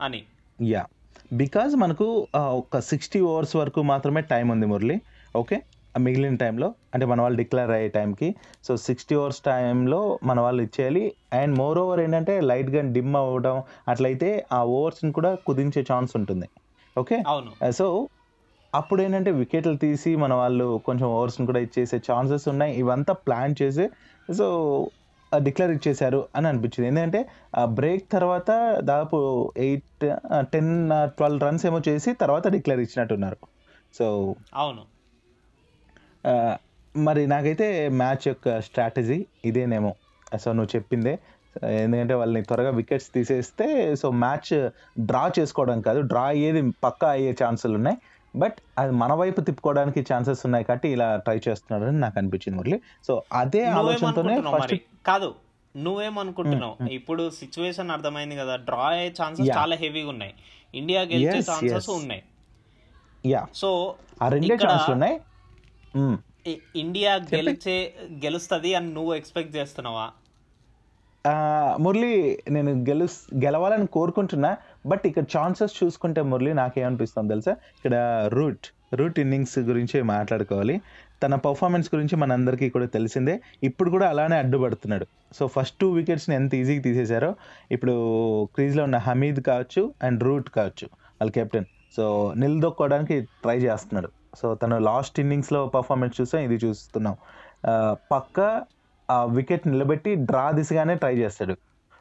అని. 0.00 0.20
యా 0.58 0.84
బికాజ్ 1.32 1.76
మనకు 1.76 2.06
ఒక 2.34 2.78
సిక్స్టీ 2.90 3.20
ఓవర్స్ 3.20 3.56
వరకు 3.56 3.82
మాత్రమే 3.82 4.20
టైం 4.20 4.48
ఉంది 4.48 4.66
మురళి. 4.66 4.96
ఓకే 5.36 5.58
మిగిలిన 6.00 6.36
టైంలో 6.36 6.66
అంటే 6.94 7.04
మన 7.06 7.20
వాళ్ళు 7.20 7.36
డిక్లేర్ 7.36 7.70
అయ్యే 7.70 7.88
టైంకి 7.88 8.26
సో 8.66 8.72
సిక్స్టీ 8.76 9.14
ఓవర్స్ 9.14 9.40
టైంలో 9.40 10.18
మన 10.24 10.40
వాళ్ళు 10.40 10.60
ఇచ్చేయాలి. 10.62 11.02
అండ్ 11.32 11.58
మోర్ 11.58 11.78
ఓవర్ 11.78 12.00
ఏంటంటే 12.00 12.40
లైట్గా 12.40 12.82
డిమ్ 12.92 13.16
అవ్వడం 13.16 13.56
అట్లయితే 13.88 14.28
ఆ 14.52 14.60
ఓవర్స్ని 14.64 15.12
కూడా 15.12 15.34
కుదించే 15.46 15.82
ఛాన్స్ 15.92 16.12
ఉంటుంది. 16.16 16.48
ఓకే 16.98 17.22
అవును. 17.26 17.72
సో 17.72 18.08
అప్పుడు 18.74 19.02
ఏంటంటే 19.02 19.30
వికెట్లు 19.30 19.76
తీసి 19.76 20.16
మన 20.16 20.34
వాళ్ళు 20.34 20.80
కొంచెం 20.86 21.08
ఓవర్స్ని 21.08 21.46
కూడా 21.46 21.60
ఇచ్చేసే 21.60 22.00
ఛాన్సెస్ 22.12 22.48
ఉన్నాయి. 22.48 22.76
ఇవంతా 22.76 23.12
ప్లాన్ 23.12 23.54
చేసి 23.62 23.88
సో 24.34 24.46
డిక్లేర్ 25.38 25.72
ఇచ్చేశారు 25.72 26.28
అని 26.36 26.48
అనిపించింది. 26.48 26.88
ఎందుకంటే 26.88 27.28
ఆ 27.56 27.64
బ్రేక్ 27.64 28.12
తర్వాత 28.12 28.50
దాదాపు 28.80 29.52
ఎయిట్ 29.56 30.14
టెన్ 30.40 30.90
ట్వెల్వ్ 31.04 31.42
రన్స్ 31.42 31.66
ఏమో 31.66 31.80
చేసి 31.88 32.12
తర్వాత 32.12 32.48
డిక్లేర్ 32.48 32.80
ఇచ్చినట్టున్నారు. 32.80 33.36
సో 33.94 34.34
అవును. 34.54 34.82
మరి 36.96 37.26
నాకైతే 37.26 37.88
మ్యాచ్ 37.88 38.28
యొక్క 38.28 38.60
స్ట్రాటజీ 38.60 39.26
ఇదేనేమో. 39.44 39.94
సో 40.40 40.52
నువ్వు 40.52 40.76
చెప్పిందే. 40.76 41.18
ఎందుకంటే 41.64 42.14
వాళ్ళని 42.14 42.42
త్వరగా 42.42 42.70
వికెట్స్ 42.70 43.08
తీసేస్తే 43.14 43.96
సో 43.96 44.10
మ్యాచ్ 44.10 44.70
డ్రా 45.00 45.32
చేసుకోవడం 45.38 45.80
కాదు 45.80 46.00
డ్రా 46.00 46.22
అయ్యేది 46.22 46.72
పక్కా 46.84 47.10
అయ్యే 47.10 47.36
ఛాన్సులు 47.44 47.74
ఉన్నాయి 47.74 47.98
బట్ 48.36 48.54
అది 48.78 48.92
మన 48.92 49.12
వైపు 49.12 49.40
తిప్పుకోవడానికి 49.40 50.00
ఛాన్సెస్ 50.12 50.42
ఉన్నాయి 50.44 50.64
కాబట్టి 50.64 50.88
ఇలా 50.88 51.16
ట్రై 51.16 51.40
చేస్తున్నారని 51.48 52.00
నాకు 52.00 52.18
అనిపించింది 52.18 52.58
మురళి. 52.58 52.80
సో 53.06 53.22
అదే 53.32 53.64
ఆలోచనతోనే 53.64 54.40
కాదు 55.06 55.34
నువ్వేమనుకుంటున్నావు 55.76 56.88
ఇప్పుడు 56.88 57.30
సిచ్యువేషన్ 57.30 57.90
అర్థమైంది 57.90 58.36
కదా 58.36 58.56
డ్రా 58.56 58.86
అయ్యే 58.88 59.14
ఛాన్సెస్. 59.22 59.56
చాలా 59.56 59.76
హెవీగా 59.76 60.08
ఉన్నాయి. 60.08 60.34
ఇండియా 60.74 61.02
గెలిచే 61.02 61.40
ఛాన్సెస్. 61.50 61.90
ఉన్నాయి. 61.90 62.22
యా 63.26 63.46
సో 63.54 63.94
ఉన్నాయి. 64.90 65.20
ఇండియా 66.76 67.14
గెలిచే 67.34 67.94
గెలుస్తుంది 68.24 68.74
అని 68.74 68.94
నువ్వు 68.94 69.14
ఎక్స్పెక్ట్ 69.14 69.56
చేస్తున్నావా? 69.56 70.10
మురళి 71.80 72.42
నేను 72.50 72.70
గెలు 72.88 73.06
గెలవాలని 73.44 73.86
కోరుకుంటున్నా. 73.86 74.56
బట్ 74.88 75.04
ఇక్కడ 75.06 75.24
ఛాన్సెస్ 75.36 75.84
చూసుకుంటే 75.84 76.22
మురళి 76.22 76.54
నాకేమనిపిస్తుంది 76.54 77.28
తెలుసా? 77.28 77.52
ఇక్కడ 77.52 77.94
రూట్ 78.32 78.66
రూట్ 78.94 79.18
ఇన్నింగ్స్ 79.20 79.58
గురించి 79.58 80.02
మాట్లాడుకోవాలి. 80.02 80.80
తన 81.22 81.34
పర్ఫార్మెన్స్ 81.34 81.88
గురించి 81.94 82.16
మనందరికీ 82.16 82.70
కూడా 82.70 82.86
తెలిసిందే. 82.86 83.40
ఇప్పుడు 83.62 83.90
కూడా 83.90 84.08
అలానే 84.08 84.36
అడ్డుపడుతున్నాడు. 84.36 85.06
సో 85.32 85.46
ఫస్ట్ 85.46 85.76
టూ 85.80 85.90
వికెట్స్ని 85.92 86.34
ఎంత 86.36 86.54
ఈజీగా 86.54 86.82
తీసేశారో 86.82 87.34
ఇప్పుడు 87.70 87.96
క్రీజ్లో 88.44 88.84
ఉన్న 88.84 88.96
హమీద్ 88.96 89.40
కావచ్చు 89.40 89.94
అండ్ 90.02 90.22
రూట్ 90.22 90.50
కావచ్చు 90.50 90.88
వాళ్ళ 90.94 91.30
కెప్టెన్ 91.30 91.68
సో 91.96 92.34
నిలదొక్కోవడానికి 92.36 93.20
ట్రై 93.20 93.58
చేస్తున్నాడు. 93.58 94.08
సో 94.36 94.54
తను 94.54 94.78
లాస్ట్ 94.78 95.20
ఇన్నింగ్స్లో 95.20 95.66
పర్ఫార్మెన్స్ 95.66 96.20
చూసాం 96.20 96.40
ఇది 96.40 96.66
చూస్తున్నాం. 96.66 97.16
Uh, 97.68 97.94
పక్క 98.12 98.64
ఆ 99.10 99.24
వికెట్ 99.24 99.64
నిలబెట్టి 99.68 100.14
డ్రా 100.14 100.50
దిశగానే 100.50 100.94
ట్రై 100.94 101.16
చేస్తాడు. 101.16 101.54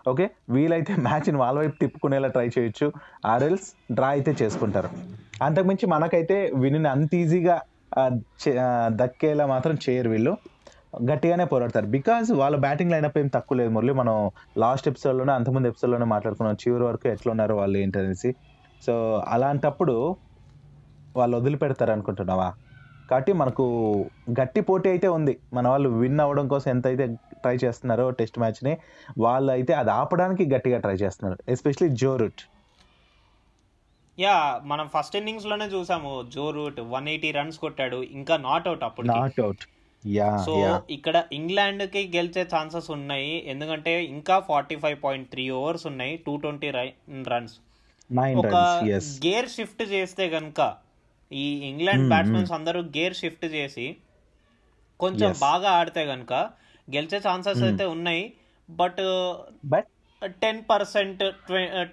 ఓకే? 0.08 0.30
వీలైతే 0.50 0.96
మ్యాచ్ని 0.96 1.38
వాళ్ళ 1.38 1.60
వైపు 1.60 1.80
తిప్పుకునేలా 1.80 2.28
ట్రై 2.28 2.50
చేయొచ్చు. 2.60 2.92
ఆర్ఎల్స్ 3.26 3.94
డ్రా 3.94 4.08
అయితే 4.08 4.36
చేసుకుంటారు. 4.42 4.90
అంతకుమించి 5.44 5.86
మనకైతే 5.86 6.52
విని 6.56 6.90
అంత 6.90 7.16
ఈజీగా 7.16 7.62
చే- 8.16 8.60
దక్కేలా 8.88 9.46
మాత్రం 9.46 9.78
చేయరు 9.90 10.10
వీళ్ళు. 10.10 10.38
గట్టిగానే 11.12 11.46
పోరాడతారు. 11.46 11.86
బికాజ్ 11.86 12.32
వాళ్ళ 12.32 12.58
బ్యాటింగ్ 12.58 12.92
లైనప్ 12.92 13.18
ఏం 13.18 13.28
తక్కువ 13.28 13.58
లేదు 13.58 13.70
మురళి. 13.70 13.94
మనం 13.94 14.32
లాస్ట్ 14.58 14.88
ఎపిసోడ్లోనే 14.88 15.34
అంతకుముందు 15.34 15.68
ఎపిసోడ్లోనే 15.68 16.06
మాట్లాడుకున్నాం. 16.06 16.58
చివరి 16.68 16.84
వరకు 16.84 17.08
ఎట్లా 17.08 17.32
ఉన్నారు 17.32 17.54
వాళ్ళు 17.54 17.78
ఏంటనేసి. 17.78 18.36
సో 18.86 19.24
అలాంటప్పుడు 19.28 20.16
వాళ్ళు 21.16 21.38
వదిలిపెడతారు 21.38 21.92
అనుకుంటున్నావా 21.92 22.54
కాబట్టి 23.10 23.32
మనకు 23.42 23.66
గట్టి 24.40 24.62
పోటీ 24.68 24.88
అయితే 24.90 25.08
ఉంది. 25.18 25.34
మన 25.54 25.66
వాళ్ళు 25.74 25.90
విన్ 26.02 26.22
అవ్వడం 26.26 26.48
కోసం 26.54 26.70
ఎంత 26.72 26.86
అయితే 26.92 27.06
ట్రై 27.44 27.56
చేస్తున్నారో 27.64 28.06
టెస్ట్ 28.20 28.40
మ్యాచ్ని 28.44 28.74
వాళ్ళు 29.26 29.52
అయితే 29.56 29.74
అది 29.82 29.92
ఆపడానికి 30.02 30.46
గట్టిగా 30.56 30.78
ట్రై 30.86 30.96
చేస్తున్నారు. 31.04 31.38
Especially 31.56 31.90
Joe 32.04 32.12
Root. 32.22 32.44
యా 34.18 34.36
మనం 34.72 34.86
ఫస్ట్ 34.94 35.16
ఇన్నింగ్స్లోనే 35.20 35.66
చూసాము. 35.74 36.14
Joe 36.36 36.46
Root 36.52 36.80
one 36.94 37.08
eighty 37.14 37.32
runs 37.32 37.60
కొట్టాడు. 37.64 38.00
ఇంకా 38.20 38.38
నాట్ 38.48 38.68
అవుట్ 38.68 38.86
అప్పుడు 38.88 39.08
నాట్ 39.08 39.40
అవుట్. 39.46 39.66
యా 40.04 40.32
సో 40.46 40.54
ఇక్కడ 40.96 41.18
ఇంగ్లాండ్కి 41.38 42.02
గెలిచే 42.16 42.44
ఛాన్సెస్ 42.56 42.90
ఉన్నాయి. 42.96 43.32
ఎందుకంటే 43.54 43.94
ఇంకా 44.16 44.36
forty 44.50 44.76
five 44.84 44.98
point 45.06 45.30
three 45.32 45.46
overs 45.60 45.86
ఉన్నాయి. 45.92 46.14
Two 46.26 46.34
twenty 46.44 46.70
runs. 47.34 47.56
ఒక 48.44 48.58
గేర్ 49.26 49.50
షిఫ్ట్ 49.56 49.84
చేస్తే 49.94 50.26
గనుక 50.36 50.62
ఈ 51.32 51.46
ఇంగ్లాండ్ 51.70 52.08
బ్యాట్స్మెన్స్ 52.10 52.52
అందరూ 52.52 52.80
గేర్ 52.98 53.16
షిఫ్ట్ 53.16 53.46
చేసి 53.46 53.98
కొంచెం. 55.00 55.32
బాగా 55.40 55.70
ఆడితే 55.70 56.04
గనుక 56.06 56.34
గెలిచే 56.88 57.18
ఛాన్సెస్ 57.18 57.64
అయితే 57.64 57.86
ఉన్నాయి 57.86 58.34
but 58.70 59.02
but 59.66 59.88
ten 60.42 60.62
percent 60.70 61.24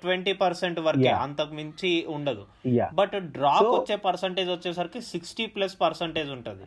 twenty 0.02 0.32
percent 0.32 0.80
వరకే. 0.80 1.08
అంతకు 1.24 1.54
మించి 1.54 2.06
ఉండదు. 2.06 2.46
బట్ 2.94 3.16
డ్రాప్ 3.36 3.70
వచ్చే 3.74 3.96
పర్సంటేజ్ 3.96 4.50
వచ్చేసరికి 4.50 5.00
సిక్స్టీ 5.00 5.46
ప్లస్ 5.46 5.80
పర్సంటేజ్ 5.80 6.30
ఉంటుంది. 6.30 6.66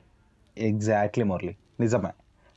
ఎగ్జాక్ట్లీ 0.57 1.24
మురళి 1.24 1.55
నిజమే. 1.79 2.12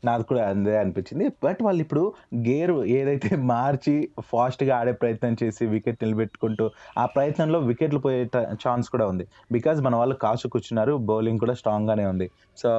నాకు 0.09 0.25
కూడా 0.31 0.43
అందే 0.53 0.75
అనిపించింది. 0.83 1.27
బట్ 1.45 1.61
వాళ్ళు 1.67 1.81
ఇప్పుడు 1.85 2.03
గేర్ 2.49 2.73
ఏదైతే 2.99 3.31
మార్చి 3.53 3.95
ఫాస్ట్గా 4.31 4.73
ఆడే 4.81 4.93
ప్రయత్నం 5.03 5.37
చేసి 5.43 5.67
వికెట్ 5.75 6.03
నిలబెట్టుకుంటూ 6.05 6.67
ఆ 7.03 7.07
ప్రయత్నంలో 7.17 7.61
వికెట్లు 7.71 8.01
పోయే 8.07 8.21
ఛాన్స్ 8.65 8.89
కూడా 8.95 9.07
ఉంది. 9.13 9.27
బికాజ్ 9.57 9.81
మన 9.87 9.95
వాళ్ళు 10.03 10.17
కాసు 10.25 10.49
కూర్చున్నారు 10.55 10.95
బౌలింగ్ 11.11 11.43
కూడా 11.45 11.55
స్ట్రాంగ్గానే 11.61 12.07
ఉంది. 12.13 12.29
సో 12.63 12.71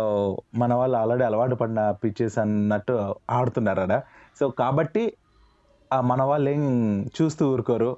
మన 0.64 0.72
వాళ్ళు 0.82 0.98
ఆల్రెడీ 1.02 1.26
అలవాటు 1.30 1.58
పడిన 1.64 1.82
పిచ్చెస్ 2.04 2.38
అన్నట్టు 2.46 2.96
ఆడుతున్నారు 3.40 3.84
అడ. 3.88 3.96
సో 4.40 4.48
కాబట్టి 4.62 5.04
మన 6.12 6.22
వాళ్ళు 6.32 6.50
ఏం 6.56 6.64
చూస్తూ 7.18 7.46
ఊరుకోరు. 7.54 7.92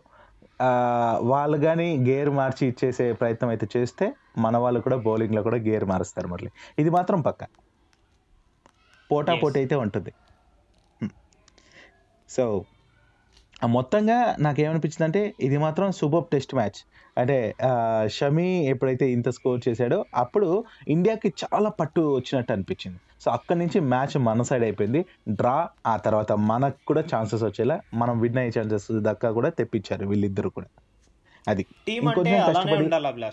వాళ్ళు 1.32 1.58
కానీ 1.65 1.86
గేర్ 2.08 2.30
మార్చి 2.38 2.63
ఇచ్చేసే 2.72 3.06
ప్రయత్నం 3.22 3.50
అయితే 3.53 3.65
చేస్తే 3.75 4.06
మన 4.44 4.56
వాళ్ళు 4.63 4.80
కూడా 4.86 4.98
బౌలింగ్లో 5.08 5.42
కూడా 5.48 5.58
గేర్ 5.68 5.86
మారుస్తారు 5.92 6.27
మళ్ళీ 6.34 6.50
ఇది 6.82 6.92
మాత్రం 6.96 7.20
పక్క. 7.27 7.44
పోటా. 9.12 9.34
పోటీ 9.44 9.60
అయితే 9.60 9.76
ఉంటుంది. 9.76 10.12
సో 12.30 12.66
మొత్తంగా 13.68 14.36
నాకేమనిపించింది 14.40 15.04
అంటే 15.04 15.22
ఇది 15.40 15.58
మాత్రం 15.58 15.92
సూపర్ 15.92 16.26
టెస్ట్ 16.32 16.56
మ్యాచ్. 16.56 16.80
అంటే 17.18 17.38
షమి 18.08 18.48
ఎప్పుడైతే 18.66 19.06
ఇంత 19.12 19.30
స్కోర్ 19.30 19.62
చేశాడో 19.70 20.06
అప్పుడు 20.16 20.48
ఇండియాకి 20.88 21.30
చాలా 21.44 21.70
పట్టు 21.70 22.02
వచ్చినట్టు 22.16 22.52
అనిపించింది. 22.54 23.00
సో 23.22 23.32
అక్కడి 23.32 23.60
నుంచి 23.60 23.80
మ్యాచ్ 23.80 24.16
మన 24.18 24.42
సైడ్ 24.42 24.64
అయిపోయింది. 24.64 25.06
డ్రా 25.30 25.70
ఆ 25.88 25.98
తర్వాత 25.98 26.32
మనకు 26.32 26.80
కూడా 26.88 27.02
ఛాన్సెస్ 27.16 27.44
వచ్చేలా 27.44 27.78
మనం 27.94 28.20
విన్ 28.20 28.38
అయ్యే 28.38 28.54
ఛాన్సెస్ 28.60 28.88
దక్కా 28.92 29.32
కూడా 29.32 29.50
తెప్పించారు 29.50 30.08
వీళ్ళిద్దరు 30.08 30.50
కూడా. 30.50 30.68
అది. 31.48 31.64
టీం 31.88 32.08
అంటే 32.08 32.38
అలానే 32.40 32.76
ఉండాలి 32.76 33.32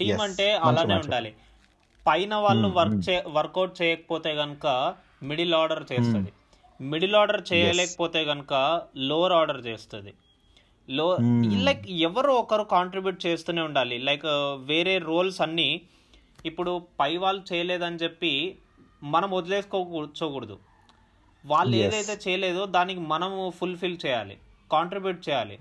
టీం 0.00 0.20
అంటే 0.20 0.46
అలానే. 0.68 0.94
ఉండాలి. 0.94 1.32
పైన 2.06 2.34
వాళ్ళు 2.34 2.68
వర్క్. 2.68 3.08
చే 3.08 3.24
వర్కౌట్ 3.28 3.82
చేయకపోతే 3.82 4.32
గనుక 4.32 4.94
మిడిల్ 5.22 5.54
ఆర్డర్ 5.54 5.84
చేస్తుంది. 5.92 6.32
మిడిల్ 6.80 7.14
ఆర్డర్ 7.14 7.42
చేయలేకపోతే 7.52 8.20
గనుక 8.22 8.82
లోవర్ 8.96 9.32
ఆర్డర్ 9.32 9.66
చేస్తుంది. 9.66 10.14
లో. 10.90 11.16
లైక్ 11.64 11.86
ఎవరో 11.88 12.34
ఒకరు 12.34 12.62
కాంట్రిబ్యూట్ 12.62 13.26
చేస్తూనే 13.26 13.62
ఉండాలి. 13.62 13.98
లైక్ 13.98 14.26
వేరే 14.56 14.98
రోల్స్ 14.98 15.40
అన్నీ 15.40 15.80
ఇప్పుడు 16.46 16.86
పై 17.00 17.16
వాళ్ళు 17.16 17.42
చేయలేదని 17.52 17.96
చెప్పి 17.96 18.58
మనం 19.02 19.30
వదిలేసుకో 19.30 19.84
కూర్చోకూడదు 19.84 20.58
వాళ్ళు. 21.46 21.76
ఏదైతే 21.76 22.18
చేయలేదో 22.28 22.66
దానికి 22.66 23.00
మనము 23.00 23.50
ఫుల్ఫిల్ 23.50 23.98
చేయాలి. 24.06 24.36
కాంట్రిబ్యూట్ 24.72 25.28
చేయాలి. 25.28 25.58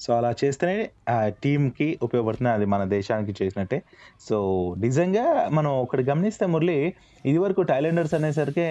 సో 0.00 0.16
అలా 0.16 0.34
చేస్తేనే 0.44 0.90
ఆ 1.08 1.28
టీంకి 1.28 1.98
ఉపయోగపడుతుంది 2.02 2.50
అది 2.50 2.64
మన 2.64 2.84
దేశానికి 2.84 3.44
చేసినట్టే. 3.44 3.82
సో 4.28 4.36
నిజంగా 4.78 5.48
మనం 5.52 5.70
ఒకటి 5.78 6.02
గమనిస్తే 6.02 6.46
మురళి 6.46 6.94
ఇదివరకు 7.26 7.62
టైలెండర్స్ 7.62 8.14
అనేసరికి 8.14 8.66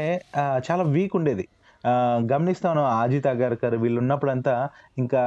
చాలా 0.72 0.84
వీక్ 0.84 1.16
ఉండేది. 1.16 1.48
ఆ, 1.88 1.94
గమనిస్తాను 2.32 2.86
అజిత్ 2.86 3.28
అగర్కర్ 3.28 3.76
వీళ్ళు 3.76 4.00
ఉన్నప్పుడంతా 4.00 4.70
ఇంకా 4.98 5.24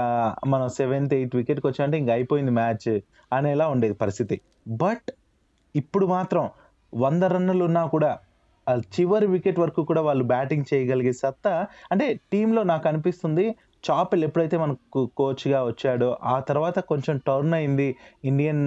మనం 0.46 0.68
సెవెంత్ 0.68 1.14
ఎయిత్ 1.14 1.36
వికెట్కి 1.36 1.66
వచ్చామంటే 1.66 1.98
ఇంకా 1.98 2.12
అయిపోయింది 2.12 2.50
మ్యాచ్ 2.50 3.00
అనేలా 3.32 3.68
ఉండేది 3.68 3.94
పరిస్థితి. 3.94 4.40
బట్ 4.68 5.10
ఇప్పుడు 5.76 6.06
మాత్రం 6.06 6.44
వంద 6.94 7.22
రన్నులు 7.22 7.64
ఉన్నా 7.64 7.86
కూడా 7.86 8.18
చివరి 8.76 9.26
వికెట్ 9.26 9.58
వరకు 9.58 9.84
కూడా 9.84 10.02
వాళ్ళు 10.02 10.24
బ్యాటింగ్ 10.24 10.64
చేయగలిగే 10.74 11.12
సత్తా 11.12 11.66
అంటే 11.92 12.20
టీంలో 12.32 12.62
నాకు 12.62 12.88
అనిపిస్తుంది 12.88 13.44
చాపెల్ 13.84 14.22
ఎప్పుడైతే 14.24 14.56
మనకు 14.56 15.00
కోచ్గా 15.16 15.58
వచ్చాడో 15.64 16.08
ఆ 16.24 16.36
తర్వాత 16.40 16.78
కొంచెం 16.90 17.16
టర్న్ 17.26 17.54
అయింది 17.54 17.86
ఇండియన్ 18.24 18.62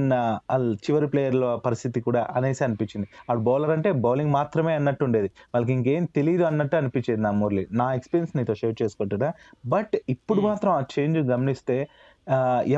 చివరి 0.86 1.08
ప్లేయర్ల 1.08 1.56
పరిస్థితి 1.66 2.02
కూడా 2.02 2.28
అనేసి 2.36 2.64
అనిపించింది. 2.64 3.08
ఆ 3.30 3.34
బౌలర్ 3.48 3.70
అంటే 3.70 3.92
బౌలింగ్ 4.06 4.34
మాత్రమే 4.34 4.74
అన్నట్టు 4.74 5.04
ఉండేది. 5.04 5.30
వాళ్ళకి 5.54 5.74
ఇంకేం 5.74 6.06
తెలియదు 6.16 6.44
అన్నట్టు 6.44 6.76
అనిపించేది 6.76 7.22
నా 7.22 7.32
మురళి. 7.32 7.68
నా 7.72 7.88
ఎక్స్పీరియన్స్ 7.94 8.38
నీతో 8.38 8.56
షేర్ 8.56 8.76
చేసుకుంటున్నా. 8.84 9.32
బట్ 9.66 9.96
ఇప్పుడు. 10.10 10.42
మాత్రం 10.42 10.72
ఆ 10.72 10.82
చేంజ్ 10.96 11.20
గమనిస్తే 11.32 11.78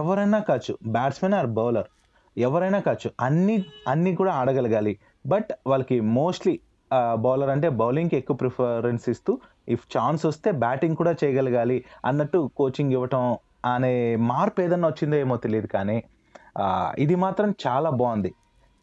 ఎవరైనా 0.02 0.40
కావచ్చు 0.40 0.74
బ్యాట్స్మెన్ 0.92 1.34
ఆర్ 1.34 1.48
బౌలర్ 1.60 1.90
ఎవరైనా 2.38 2.80
కావచ్చు 2.80 3.10
అన్ని 3.20 3.56
అన్ని 3.88 4.16
కూడా 4.16 4.34
ఆడగలగాలి. 4.34 4.94
బట్ 5.26 5.50
వాళ్ళకి 5.68 5.98
మోస్ట్లీ 6.20 6.54
బౌలర్ 7.16 7.50
అంటే 7.50 7.68
బౌలింగ్కి 7.82 8.16
ఎక్కువ 8.18 8.36
ప్రిఫరెన్స్ 8.36 9.06
ఇస్తూ 9.10 9.32
ఇఫ్ 9.70 9.98
ఛాన్స్ 9.98 10.26
వస్తే 10.26 10.52
బ్యాటింగ్ 10.52 10.96
కూడా 10.96 11.16
చేయగలగాలి 11.24 11.86
అన్నట్టు 12.06 12.52
కోచింగ్ 12.58 12.92
ఇవ్వటం 12.92 13.38
అనే 13.66 14.16
మార్పు 14.16 14.62
ఏదన్నా 14.62 14.88
వచ్చిందో 14.88 15.18
ఏమో 15.18 15.38
తెలియదు 15.38 15.68
కానీ 15.68 16.04
ఇది 17.00 17.16
మాత్రం 17.16 17.54
చాలా 17.68 17.90
బాగుంది. 17.90 18.34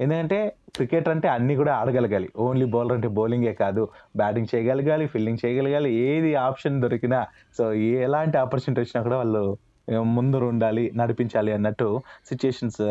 ఎందుకంటే 0.01 0.57
క్రికెట్ 0.77 1.09
అంటే 1.09 1.29
అన్నీ 1.29 1.57
కూడా 1.57 1.75
ఆడగలగాలి. 1.75 2.29
ఓన్లీ 2.39 2.65
బౌలర్ 2.65 2.93
అంటే 2.93 3.09
బౌలింగే 3.09 3.53
కాదు. 3.53 3.89
బ్యాటింగ్ 4.17 4.47
చేయగలగాలి 4.55 5.07
ఫీల్డింగ్ 5.07 5.39
చేయగలగాలి 5.47 5.95
ఏది 5.95 6.35
ఆప్షన్ 6.35 6.83
దొరికినా. 6.83 7.27
సో 7.59 7.73
ఎలాంటి 7.75 8.39
ఆపర్చునిటీ 8.39 8.81
వచ్చినా 8.81 9.03
కూడా 9.03 9.17
వాళ్ళు 9.17 9.59
ముందు 10.03 10.37
ఉండాలి 10.37 10.93
నడిపించాలి 10.97 11.53
అన్నట్టు 11.53 12.01
సిచ్యుయేషన్స్ 12.27 12.83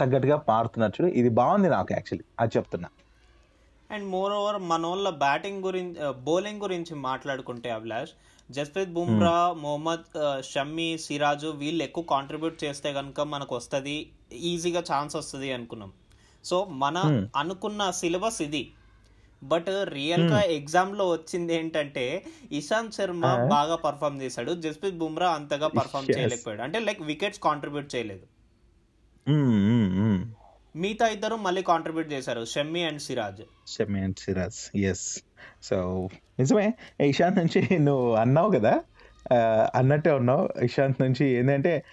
తగ్గట్టుగా 0.00 0.42
మారుతున్నారు 0.48 0.92
చూడు. 1.02 1.12
ఇది 1.12 1.28
బాగుంది 1.28 1.68
నాకు 1.68 1.88
యాక్చువల్లీ. 1.92 2.24
అది 2.40 2.52
చెప్తున్నా. 2.56 2.88
అండ్ 3.94 4.06
మోర్ 4.10 4.32
ఓవర్ 4.36 4.58
మన 4.68 4.86
వాళ్ళ 4.86 5.10
బ్యాటింగ్ 5.22 5.60
గురించి 5.66 5.96
బౌలింగ్ 6.26 6.62
గురించి 6.62 6.94
మాట్లాడుకుంటే 7.04 7.68
అభిలాష్ 7.72 8.12
జస్ప్రీత్ 8.50 8.94
బుమ్రా 8.94 9.34
మొహమ్మద్ 9.60 10.06
ఆ, 10.20 10.28
షమ్మి 10.48 10.88
సిరాజు 11.04 11.50
వీళ్ళు 11.60 11.82
ఎక్కువ 11.84 12.04
కాంట్రిబ్యూట్ 12.10 12.56
చేస్తే 12.64 12.88
కనుక 12.96 13.20
మనకు 13.30 13.54
వస్తుంది 13.56 13.96
ఈజీగా 14.48 14.82
ఛాన్స్ 14.90 15.14
వస్తుంది 15.16 15.50
అనుకున్నాం 15.52 15.92
సో 16.44 16.56
మన 16.80 16.96
Hmm. 17.04 17.20
అనుకున్న 17.36 17.82
సిలబస్ 17.98 18.40
ఇది 18.42 18.62
బట్ 19.42 19.68
రియల్గా 19.92 20.38
ఎగ్జామ్లో 20.56 21.04
వచ్చింది 21.10 21.52
ఏంటంటే 21.56 22.04
ఇషాంత్ 22.52 22.96
శర్మ. 22.96 23.22
బాగా 23.50 23.76
పర్ఫామ్ 23.82 24.20
చేశాడు 24.22 24.52
జస్ప్రీత్ 24.62 24.98
బుమ్రా 25.00 25.28
అంతగా 25.38 25.68
పర్ఫామ్. 25.78 26.06
చేయలేకపోయాడు 26.10 26.62
అంటే 26.66 26.78
లైక్ 26.86 27.02
వికెట్స్ 27.10 27.42
కాంట్రిబ్యూట్ 27.42 27.88
చేయలేదు. 27.94 28.24
మిగతా 30.76 31.08
ఇద్దరు 31.08 31.36
మళ్ళీ 31.36 31.62
కాంట్రిబ్యూట్ 31.62 32.12
చేశారు. 32.12 32.44
Shammi 32.44 32.84
and 32.84 33.00
Siraj. 33.02 33.70
Shami 33.70 34.00
and 34.00 34.16
Siraj 34.18 34.76
yes 34.76 35.22
so 35.62 36.08
నిజమే. 36.38 36.74
ఇషాంత్ 37.00 37.38
నుంచి 37.38 37.78
నువ్వు 37.78 38.14
అన్నావు 38.14 38.50
కదా? 38.50 38.80
అన్నట్టే 39.74 40.10
ఉన్నావు. 40.10 40.48
ఇషాంత్ 40.62 41.02
నుంచి 41.02 41.26
ఏంటంటే 41.26 41.84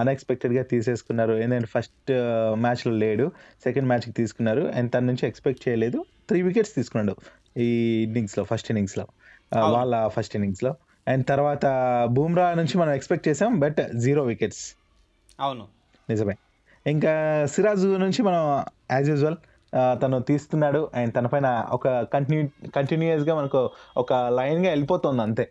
అన్ఎక్స్పెక్టెడ్గా 0.00 0.62
తీసేసుకున్నారు. 0.62 1.32
ఏంటంటే 1.32 1.66
ఫస్ట్ 1.66 2.12
మ్యాచ్లో 2.60 2.92
లేడు. 2.92 3.32
సెకండ్ 3.64 3.86
మ్యాచ్కి 3.88 4.12
తీసుకున్నారు. 4.12 4.60
అండ్ 4.60 4.94
తన 4.94 4.98
నుంచి 4.98 5.28
ఎక్స్పెక్ట్ 5.28 5.68
చేయలేదు. 5.68 6.04
త్రీ 6.28 6.42
వికెట్స్ 6.42 6.74
తీసుకున్నాడు 6.74 7.16
ఈ 7.60 7.66
ఇన్నింగ్స్లో 8.02 8.44
ఫస్ట్ 8.44 8.70
ఇన్నింగ్స్లో. 8.70 9.06
వాళ్ళ 9.70 10.08
ఫస్ట్ 10.08 10.36
ఇన్నింగ్స్లో 10.36 10.74
అండ్ 11.08 11.26
తర్వాత 11.26 11.66
బూమ్రా 12.10 12.54
నుంచి 12.54 12.78
మనం 12.78 12.92
ఎక్స్పెక్ట్ 12.92 13.28
చేసాం 13.28 13.58
బట్ 13.58 13.76
జీరో 13.96 14.22
వికెట్స్ 14.24 14.74
అవును. 15.40 15.68
నిజమే. 16.10 16.34
ఇంకా 16.86 17.46
సిరాజ్ 17.46 17.86
నుంచి 17.86 18.22
మనం 18.22 18.64
యాజ్ 18.92 19.08
యూజువల్ 19.08 19.36
తను 20.02 20.20
తీస్తున్నాడు. 20.20 20.90
అండ్ 20.94 21.14
తన 21.14 21.26
పైన 21.26 21.66
ఒక 21.70 22.02
కంటిన్యూ 22.02 22.70
కంటిన్యూస్గా 22.76 23.34
మనకు 23.34 23.70
ఒక 23.96 24.12
లైన్గా 24.12 24.68
వెళ్ళిపోతుంది 24.70 25.22
అంతే. 25.22 25.50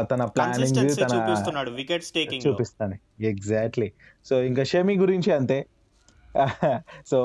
తన 0.00 0.24
ప్లానింగ్ 0.24 0.96
తన 0.96 1.68
వికెట్స్ 1.68 2.12
చూపిస్తాను. 2.48 3.22
ఎగ్జాక్ట్లీ 3.22 3.92
సో 4.24 4.42
ఇంకా 4.42 4.64
షమి 4.64 4.96
గురించి 4.96 5.32
అంతే. 5.32 5.66
సో 7.06 7.18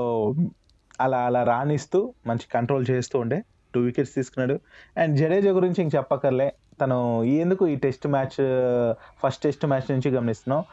అలా 1.02 1.18
అలా 1.18 1.44
రాణిస్తూ 1.44 2.14
మంచి 2.28 2.48
కంట్రోల్ 2.54 2.86
చేస్తూ 2.90 3.20
ఉండే 3.20 3.44
టూ 3.76 3.82
వికెట్స్ 3.82 4.16
తీసుకున్నాడు. 4.16 4.60
అండ్ 5.00 5.18
జడేజా 5.18 5.52
గురించి 5.52 5.84
ఇంక 5.84 5.96
చెప్పక్కర్లే. 5.96 6.54
తను 6.82 7.24
ఎందుకు 7.24 7.68
ఈ 7.68 7.76
test 7.76 8.08
match 8.08 8.94
first 9.24 9.44
test 9.44 9.66
match 9.66 9.92
నుంచి 9.92 10.12
గమనిస్తున్నాం 10.12 10.64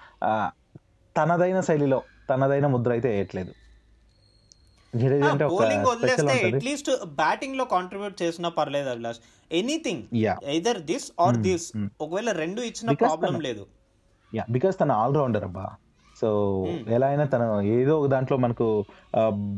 తనదైన 1.16 1.60
శైలిలో 1.60 2.02
తనదైన 2.30 2.66
ముద్ర 2.74 2.92
అయితే 2.96 3.08
వేయట్లేదు. 3.14 3.52
బౌలింగ్ 5.52 5.86
వదిలేస్తే 5.92 6.34
అట్లీస్ట్ 6.48 6.90
బ్యాటింగ్లో 7.20 7.64
కాంట్రిబ్యూట్ 7.76 8.16
చేసినా 8.22 8.48
పర్లేదు 8.58 8.88
Abhilash. 8.94 9.22
Anything 9.60 10.02
yeah 10.24 10.34
either 10.52 10.80
this 10.90 11.08
or 11.24 11.36
Hmm, 11.36 11.46
this 11.46 11.66
hmm. 11.76 11.88
ఒకవేళ 12.04 12.30
రెండు 12.42 12.60
ఇచ్చిన 12.68 12.92
ప్రాబ్లం 13.04 13.34
లేదు. 13.46 13.64
యా 14.32 14.44
బికాస్ 14.56 14.76
తన 14.82 14.92
ఆల్రౌండర్ 15.04 15.46
అబ్బా. 15.48 15.66
సో 16.20 16.28
ఎలా 16.96 17.06
అయినా 17.12 17.24
తను 17.32 17.46
ఏదో 17.76 17.94
ఒక 18.00 18.08
దాంట్లో 18.12 18.36
మనకు 18.44 18.66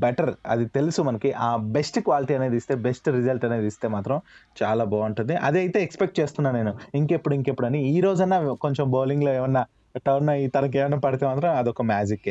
బెటర్ 0.04 0.30
అది 0.52 0.64
తెలుసు 0.76 1.00
మనకి 1.08 1.30
ఆ 1.46 1.48
బెస్ట్ 1.76 1.98
క్వాలిటీ 2.06 2.34
అనేది 2.38 2.56
ఇస్తే 2.60 2.74
బెస్ట్ 2.86 3.08
రిజల్ట్ 3.18 3.44
అనేది 3.48 3.66
ఇస్తే 3.72 3.86
మాత్రం 3.96 4.16
చాలా 4.62 4.84
బాగుంటుంది. 4.92 5.34
అదే 5.48 5.58
అయితే 5.64 5.78
ఎక్స్పెక్ట్ 5.86 6.16
చేస్తున్నాను 6.20 6.56
నేను. 6.60 6.72
ఇంకెప్పుడు 7.00 7.34
ఇంకెప్పుడు 7.38 7.68
అని 7.70 7.80
ఈ 7.94 7.98
రోజన్నా 8.06 8.38
కొంచెం 8.64 8.86
బౌలింగ్లో 8.96 9.32
ఏమన్నా 9.38 9.64
టర్న్ 10.06 10.30
అయ్యి 10.34 10.48
తనకి 10.56 10.78
ఏమైనా 10.80 11.00
పడితే 11.06 11.24
మాత్రం 11.30 11.50
అదొక 11.60 11.82
మ్యాజిక్ 11.92 12.30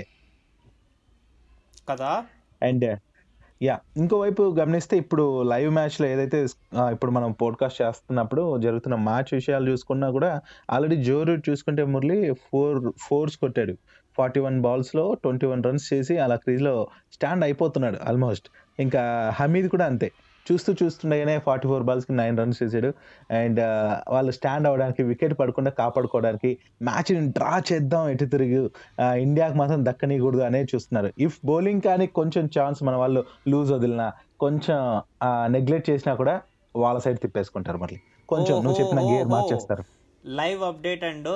కదా? 1.89 2.12
అండ్ 2.62 2.86
యా 3.62 3.75
uh, 3.75 4.00
ఇంకోవైపు 4.00 4.44
గమనిస్తే 4.60 4.98
ఇప్పుడు 4.98 5.44
లైవ్ 5.44 5.70
మ్యాచ్లో 5.74 6.08
ఏదైతే 6.08 6.39
ఇప్పుడు 6.92 7.12
మనం 7.12 7.32
పోడ్కాస్ట్ 7.32 7.82
చేస్తున్నప్పుడు 7.82 8.58
జరుగుతున్న 8.58 8.96
మ్యాచ్ 8.96 9.32
విషయాలు 9.34 9.65
చూసుకున్నా 9.72 10.08
కూడా 10.10 10.32
ఆల్రెడీ 10.70 10.98
జో 11.04 11.18
రూట్ 11.24 11.50
చూసుకుంటే 11.50 11.84
మురళి 11.84 12.18
ఫోర్ 12.46 12.80
ఫోర్స్ 13.00 13.38
కొట్టాడు. 13.38 13.75
ఫార్టీ 14.18 14.39
వన్ 14.39 14.62
బాల్స్లో 14.62 15.06
ట్వంటీ 15.13 15.46
వన్ 15.48 15.63
రన్స్ 15.63 15.94
చేసి 15.94 16.18
అలా 16.18 16.36
క్రీజ్లో 16.36 16.88
స్టాండ్ 17.13 17.44
అయిపోతున్నాడు 17.44 17.98
ఆల్మోస్ట్. 18.04 18.50
ఇంకా 18.80 19.04
హమీద్ 19.36 19.70
కూడా 19.70 19.86
అంతే. 19.86 20.10
చూస్తూ 20.52 20.72
చూస్తుండగానే 20.84 21.36
ఫార్టీ 21.40 21.68
ఫోర్ 21.68 21.84
బాల్స్కి 21.84 22.14
నైన్ 22.18 22.38
రన్స్ 22.38 22.64
చేశాడు. 22.64 22.90
అండ్ 23.34 23.60
వాళ్ళు 24.10 24.32
స్టాండ్ 24.32 24.68
అవ్వడానికి 24.68 25.04
వికెట్ 25.04 25.36
పడకుండా 25.40 25.72
కాపాడుకోవడానికి 25.72 26.52
మ్యాచ్ని 26.84 27.28
డ్రా 27.38 27.62
చేద్దాం 27.72 28.10
ఎటు 28.10 28.25
తిరిగి 28.25 28.60
ఇండియాకి 29.25 29.58
మాత్రం 29.58 29.86
దక్కనీయకూడదు 29.86 30.42
అనేది 30.42 30.68
చూస్తున్నారు. 30.75 31.12
ఇఫ్ 31.20 31.38
బౌలింగ్ 31.46 31.82
కానీ 31.82 32.08
కొంచెం 32.20 32.50
ఛాన్స్ 32.58 32.84
మన 32.84 32.96
వాళ్ళు 32.96 33.24
లూజ్ 33.48 33.72
వదిలినా 33.72 34.08
కొంచెం 34.40 35.02
నెగ్లెక్ట్ 35.48 35.90
చేసినా 35.90 36.16
కూడా 36.16 36.42
వాళ్ళ 36.75 37.00
సైడ్ 37.00 37.20
తిప్పేసుకుంటారు 37.20 37.78
మళ్ళీ. 37.78 38.00
కొంచెం 38.30 38.56
నువ్వు 38.64 38.78
చెప్పిన 38.82 39.02
గేర్ 39.12 39.28
మార్చేస్తారు. 39.28 39.84
లైవ్ 40.25 40.64
అప్డేట్ 40.64 41.04
అండ్ 41.04 41.30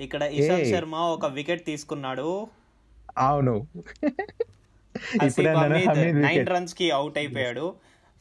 ఇక్కడ 0.00 0.22
ఇషాంత్. 0.38 0.70
శర్మ 0.70 0.94
ఒక 0.94 1.26
వికెట్ 1.26 1.62
తీసుకున్నాడు. 1.66 2.30
అవును. 3.18 3.54
నైన్ 6.26 6.46
రన్స్కి 6.46 6.86
అవుట్ 6.90 7.18
అయిపోయాడు. 7.18 7.66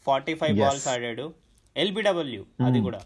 Forty 0.06 0.34
five. 0.34 0.58
బాల్స్ 0.60 0.88
ఆడాడు. 0.88 1.26
ఎల్బిడబ్ల్యూ 1.76 2.44
అది 2.66 2.82
కూడా. 2.82 3.00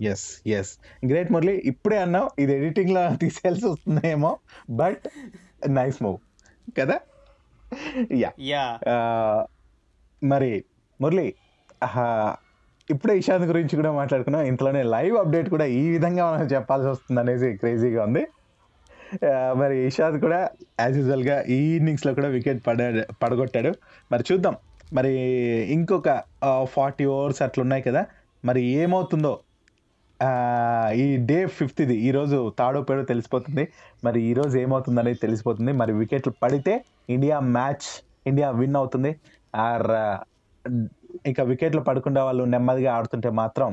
ఎస్ 0.00 0.26
ఎస్ 0.48 0.70
గ్రేట్ 1.06 1.32
మురళి 1.32 1.54
ఇప్పుడే 1.64 1.98
అన్నావు 1.98 2.30
ఇది 2.38 2.52
ఎడిటింగ్లో 2.52 3.16
తీసేయాల్సి 3.16 3.66
వస్తుందేమో 3.66 4.38
బట్ 4.70 5.04
నైస్ 5.68 6.02
మూవ్ 6.02 6.18
కదా? 6.80 6.96
యా 8.12 8.30
యా 8.40 8.64
ఆ, 8.88 8.96
మరి 10.22 10.64
మురళి 11.00 11.34
ఆహా, 11.82 12.36
ఇప్పుడే 12.90 13.18
ఇషాంత్ 13.18 13.44
గురించి 13.44 13.76
కూడా 13.76 13.92
మాట్లాడుకున్నాం. 13.92 14.42
ఇంట్లోనే 14.42 14.82
లైవ్ 14.82 15.16
అప్డేట్ 15.16 15.50
కూడా 15.50 15.64
ఈ 15.64 15.90
విధంగా 15.90 16.32
మనం 16.32 16.46
చెప్పాల్సి 16.46 16.88
వస్తుంది 16.88 17.20
అనేసి 17.20 17.56
క్రేజీగా 17.56 18.04
ఉంది. 18.04 18.22
ఆ, 19.26 19.52
మరి 19.52 19.86
ఇషాద్ 19.86 20.20
కూడా 20.20 20.50
యాజ్ 20.80 20.96
యూజువల్గా 20.98 21.42
ఈ 21.48 21.76
ఇన్నింగ్స్లో 21.76 22.14
కూడా 22.14 22.28
వికెట్ 22.28 22.66
పడ 22.66 22.78
పడగొట్టాడు. 23.22 23.72
మరి 24.12 24.24
చూద్దాం. 24.32 24.56
మరి 24.96 25.14
ఇంకొక 25.76 26.08
ఫార్టీ 26.74 27.04
ఓవర్స్ 27.14 27.40
అట్లా 27.46 27.62
ఉన్నాయి 27.66 27.82
కదా 27.88 28.02
మరి 28.48 28.62
ఏమవుతుందో 28.82 29.32
ఈ 31.02 31.06
డే 31.28 31.38
ఫిఫ్త్ది 31.58 31.94
ఈరోజు 32.08 32.38
తాడో 32.58 32.80
పేడో 32.88 33.02
తెలిసిపోతుంది. 33.10 33.64
మరి 34.06 34.18
ఈరోజు 34.30 34.54
ఏమవుతుంది 34.64 35.00
అనేది 35.02 35.20
తెలిసిపోతుంది. 35.24 35.72
మరి 35.80 35.92
వికెట్లు 36.00 36.32
పడితే 36.42 36.74
ఇండియా 37.14 37.36
మ్యాచ్ 37.56 37.88
ఇండియా 38.30 38.48
విన్ 38.60 38.76
అవుతుంది. 38.80 39.10
ఆర్ 39.64 39.88
ఇక 41.30 41.40
వికెట్లు 41.50 41.80
పడకుండా 41.88 42.20
వాళ్ళు 42.28 42.44
నెమ్మదిగా 42.54 42.90
ఆడుతుంటే 42.98 43.30
మాత్రం 43.40 43.70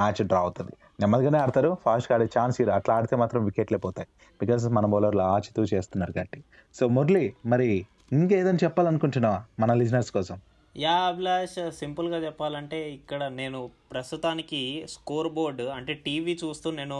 మ్యాచ్ 0.00 0.20
డ్రా 0.30 0.40
అవుతుంది. 0.46 0.72
నెమ్మదిగానే 1.02 1.38
ఆడతారు. 1.44 1.70
ఫాస్ట్గా 1.84 2.14
ఆడే 2.16 2.26
ఛాన్స్ 2.36 2.56
ఇరు. 2.62 2.72
అట్లా 2.78 2.92
ఆడితే 2.98 3.16
మాత్రం 3.22 3.40
వికెట్లే 3.48 3.78
పోతాయి. 3.86 4.08
బికాస్ 4.40 4.64
మన 4.78 4.86
బౌలర్లు 4.94 5.24
ఆచితూ 5.34 5.62
చేస్తున్నారు 5.74 6.12
కాబట్టి. 6.18 6.40
సో 6.78 6.86
మురళి 6.96 7.24
మరి 7.52 7.68
ఇంకేదైనా 8.16 8.60
చెప్పాలనుకుంటున్నావా 8.64 9.38
మన 9.62 9.72
లిజనర్స్ 9.80 10.12
కోసం 10.16 10.36
యా 10.74 10.94
అభిలాష్ 11.10 11.58
సింపుల్గా 11.80 12.18
చెప్పాలంటే 12.24 12.78
ఇక్కడ 12.96 13.22
నేను 13.40 13.58
ప్రస్తుతానికి 13.92 14.60
స్కోర్ 14.94 15.30
బోర్డ్ 15.36 15.62
అంటే 15.76 15.92
టీవీ 16.06 16.34
చూస్తూ 16.42 16.68
నేను 16.80 16.96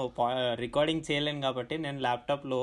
రికార్డింగ్ 0.65 1.07
చేయలేను 1.11 1.41
కాబట్టి 1.47 1.75
నేను 1.85 1.99
ల్యాప్టాప్లో 2.07 2.61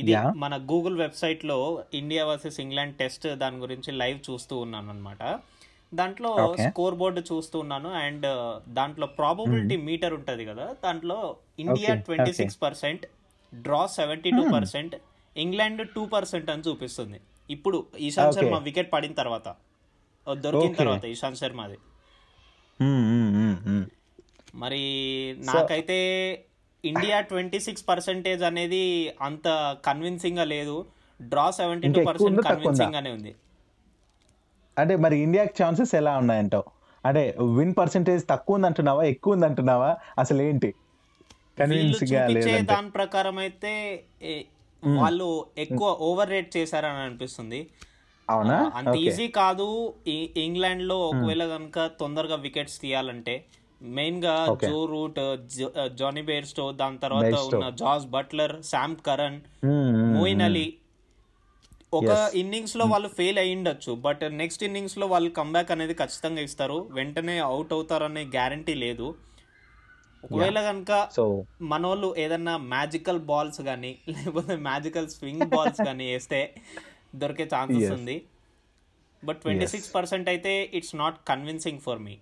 ఇది. 0.00 0.12
మన 0.42 0.54
గూగుల్ 0.70 0.96
వెబ్సైట్లో 1.04 1.56
ఇండియా 2.00 2.24
వర్సెస్ 2.30 2.58
ఇంగ్లాండ్ 2.64 2.94
టెస్ట్ 3.00 3.26
దాని 3.42 3.58
గురించి 3.64 3.90
లైవ్ 4.02 4.18
చూస్తూ 4.28 4.56
ఉన్నాను 4.64 4.90
అనమాట 4.94 5.22
దాంట్లో. 5.92 6.32
స్కోర్ 6.66 6.96
బోర్డు 7.00 7.22
చూస్తూ 7.30 7.56
ఉన్నాను 7.64 7.90
అండ్ 8.04 8.26
దాంట్లో 8.78 9.06
ప్రాబబిలిటీ 9.18 9.76
మీటర్ 9.88 10.14
ఉంటుంది 10.18 10.44
కదా 10.50 10.66
దాంట్లో 10.84 11.18
India 11.64 11.94
twenty. 12.08 12.32
Six 12.40 12.58
percent 12.64 13.06
draw 13.52 13.82
seventy 13.98 14.30
two 14.38 14.44
percent 14.56 14.94
England 15.44 15.82
two 15.94 16.02
percent 16.14 16.48
అని 16.54 16.64
చూపిస్తుంది. 16.68 17.18
ఇప్పుడు 17.54 17.78
ఈశాంత్ 18.06 18.32
Okay. 18.32 18.44
శర్మ 18.46 18.58
వికెట్ 18.68 18.90
పడిన 18.94 19.12
తర్వాత 19.20 19.48
దొరికిన. 20.44 20.74
తర్వాత 20.80 21.04
ఈశాంత్ 21.14 21.40
శర్మది. 21.42 21.78
మరి 24.62 24.82
నాకైతే 25.50 25.98
ఇండియా 26.84 27.16
ట్వంటీ 27.30 27.58
సిక్స్ 27.66 27.84
పర్సెంటేజ్ 27.90 28.42
అనేది 28.50 28.84
అంత 29.28 29.46
కన్విన్సింగ్గా 29.86 30.44
లేదు 30.54 30.76
draw 31.20 31.46
seventy 31.60 31.88
two 31.96 32.04
percent? 32.10 32.40
Convincing 32.50 32.94
గానే 32.98 33.10
ఉంది? 33.16 33.32
అంటే 34.76 34.94
మరి 35.04 35.16
ఇండియాకి 35.24 35.54
ఛాన్సెస్ 35.62 35.92
ఎలా 36.00 36.12
ఉన్నాయంటావు? 36.22 36.66
అంటే 37.08 37.24
విన్ 37.58 37.74
పర్సెంటేజ్ 37.80 38.22
తక్కువ 38.30 38.56
ఉంది 38.58 38.66
అంటున్నావా 38.70 39.02
ఎక్కువ 39.12 39.36
ఉంది 39.36 39.46
అంటున్నావా 39.50 39.90
అసలు 40.22 40.40
ఏంటి 40.48 40.70
దాని 42.72 42.90
ప్రకారం 42.98 43.36
అయితే 43.44 43.72
వాళ్ళు 45.00 45.28
ఎక్కువ 45.58 45.88
ఓవర్ 46.08 46.30
రేట్ 46.30 46.56
చేశారని 46.56 47.02
అనిపిస్తుంది. 47.02 47.60
అవునా? 48.28 48.58
అంత 48.74 48.94
ఈజీ 48.96 49.28
కాదు. 49.28 49.68
ఇంగ్లాండ్లో 50.46 50.98
ఒకవేళ 51.08 51.46
కనుక 51.46 51.86
తొందరగా 52.00 52.36
వికెట్స్ 52.36 52.80
తీయాలంటే 52.80 53.34
మెయిన్గా. 53.82 54.34
జో 54.64 54.84
రూట్ 54.86 55.20
జానీ 55.98 56.22
బేర్స్టో 56.22 56.72
దాని 56.72 56.98
తర్వాత. 56.98 57.34
ఉన్న 57.50 57.70
Jos 57.82 58.06
Buttler 58.06 58.62
Sam 58.62 58.96
Curran 59.06 59.40
Moeen 60.14 60.42
Ali. 60.42 60.66
ఒక. 61.92 62.10
ఇన్నింగ్స్లో 62.34 62.84
వాళ్ళు 62.84 63.08
ఫెయిల్ 63.08 63.38
అయ్యిండొచ్చు 63.38 63.92
బట్ 64.06 64.24
నెక్స్ట్ 64.32 64.64
ఇన్నింగ్స్లో 64.64 65.06
వాళ్ళు 65.06 65.30
కంబ్యాక్ 65.30 65.70
అనేది 65.70 65.94
ఖచ్చితంగా 65.94 66.42
ఇస్తారు. 66.48 66.78
వెంటనే 66.98 67.38
అవుట్ 67.38 67.72
అవుతారనే 67.72 68.22
గ్యారంటీ 68.36 68.74
లేదు. 68.74 69.08
ఒకవేళ 70.24 70.58
కనుక 70.68 70.92
సో 71.16 71.24
మనోళ్ళు 71.72 72.08
ఏదన్నా 72.24 72.54
మ్యాజికల్ 72.74 73.20
బాల్స్ 73.30 73.60
కానీ 73.68 73.92
లేకపోతే 74.14 74.56
మ్యాజికల్ 74.68 75.08
స్వింగ్ 75.08 75.46
బాల్స్ 75.54 75.80
కానీ 75.88 76.06
వేస్తే 76.12 76.40
దొరికే 77.22 77.46
ఛాన్సెస్. 77.54 77.92
ఉంది. 77.98 78.16
బట్ 79.22 79.38
ట్వంటీ 79.44 79.66
సిక్స్ 79.66 79.90
పర్సెంట్ 79.94 80.28
అయితే 80.28 80.52
it's 80.78 80.96
not 81.02 81.16
convincing 81.30 81.80
for 81.86 82.02
me 82.06 82.16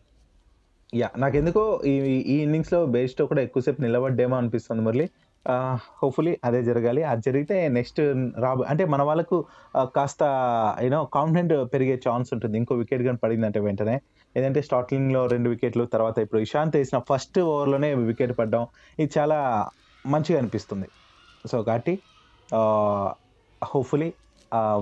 yeah 0.93 1.09
నాకెందుకో 1.23 1.63
ఈ 1.87 1.95
ఈ 2.35 2.37
ఇన్నింగ్స్లో 2.45 2.79
బేస్టో 2.95 3.25
కూడా 3.31 3.43
ఎక్కువసేపు 3.47 3.81
నిలబడ్డేమో 3.87 4.37
అనిపిస్తుంది 4.37 4.83
మురళి. 4.87 5.07
హోప్ఫుల్లీ 6.01 6.33
అదే 6.45 6.61
జరగాలి. 6.69 7.03
అది 7.11 7.23
జరిగితే 7.27 7.57
నెక్స్ట్ 7.77 8.01
రాబో 8.45 8.63
అంటే 8.73 8.85
మన 8.95 9.03
వాళ్ళకు 9.09 9.37
కాస్త 9.97 10.23
యూనో 10.85 11.01
కాన్ఫిడెంట్ 11.17 11.55
పెరిగే 11.75 11.97
ఛాన్స్ 12.07 12.31
ఉంటుంది. 12.35 12.57
ఇంకో 12.59 12.75
వికెట్ 12.81 13.05
కానీ 13.09 13.19
పడిందంటే 13.25 13.61
వెంటనే. 13.61 13.97
ఏదంటే 14.37 14.61
స్టార్టింగ్లో 14.63 15.27
రెండు 15.27 15.49
వికెట్లు 15.55 15.85
తర్వాత 15.95 16.19
ఇప్పుడు 16.25 16.41
ఇషాంత్ 16.47 16.77
వేసిన 16.77 16.99
ఫస్ట్ 17.11 17.39
ఓవర్లోనే 17.51 17.91
వికెట్ 18.11 18.35
పడ్డం 18.39 18.63
ఇది 18.99 19.11
చాలా 19.19 19.39
మంచిగా 20.05 20.39
అనిపిస్తుంది. 20.39 20.89
సో 21.51 21.57
కాబట్టి 21.69 21.95
హోప్ఫుల్లీ 23.63 24.09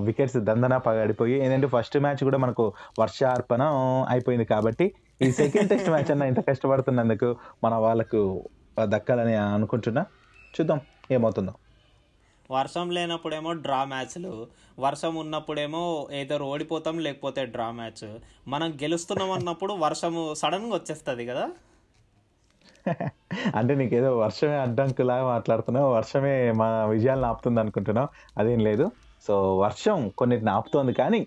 వికెట్స్ 0.07 0.37
దందన 0.49 0.73
పగడిపోయి 0.77 1.35
ఏంటంటే 1.43 1.67
ఫస్ట్ 1.67 1.97
మ్యాచ్ 2.03 2.21
కూడా 2.27 2.37
మనకు 2.43 2.65
వర్షార్పణం 2.99 3.71
అయిపోయింది 4.09 4.45
కాబట్టి 4.53 4.85
ఈ 5.25 5.27
సెకండ్ 5.31 5.69
టెస్ట్ 5.69 5.89
మ్యాచ్ 5.89 6.11
అన్న 6.13 6.23
ఇంత 6.31 6.41
కష్టపడుతున్నందుకు 6.49 7.29
మన 7.63 7.73
వాళ్ళకు 7.85 8.21
దక్కాలని 8.93 9.35
అనుకుంటున్నా. 9.35 10.03
చూద్దాం 10.55 10.79
ఏమవుతుందో. 11.11 11.53
వర్షం 12.49 12.89
లేనప్పుడేమో 12.89 13.53
డ్రా 13.53 13.83
మ్యాచ్లు 13.83 14.33
వర్షం 14.79 15.15
ఉన్నప్పుడేమో 15.15 15.81
ఏదో 16.11 16.37
ఓడిపోతాం 16.45 16.97
లేకపోతే 16.99 17.45
డ్రా 17.45 17.71
మ్యాచ్. 17.71 18.05
మనం 18.47 18.73
గెలుస్తున్నాం 18.83 19.31
అన్నప్పుడు 19.31 19.73
వర్షము 19.73 20.33
సడన్గా 20.33 20.75
వచ్చేస్తుంది 20.75 21.25
కదా? 21.25 21.45
అంటే 23.55 23.75
నీకేదో 23.75 24.17
వర్షమే 24.17 24.57
అడ్డంకులాగా 24.57 25.23
మాట్లాడుతున్నావు 25.23 25.93
వర్షమే 25.93 26.51
మా 26.51 26.85
విజయాలను 26.85 27.27
ఆపుతుంది 27.27 27.59
అనుకుంటున్నావు 27.59 28.09
అదేం 28.37 28.59
లేదు. 28.59 28.85
సో 29.27 29.57
వర్షం 29.57 30.09
కొన్నిటిని 30.17 30.51
ఆపుతోంది 30.51 30.93
కానీ 30.93 31.19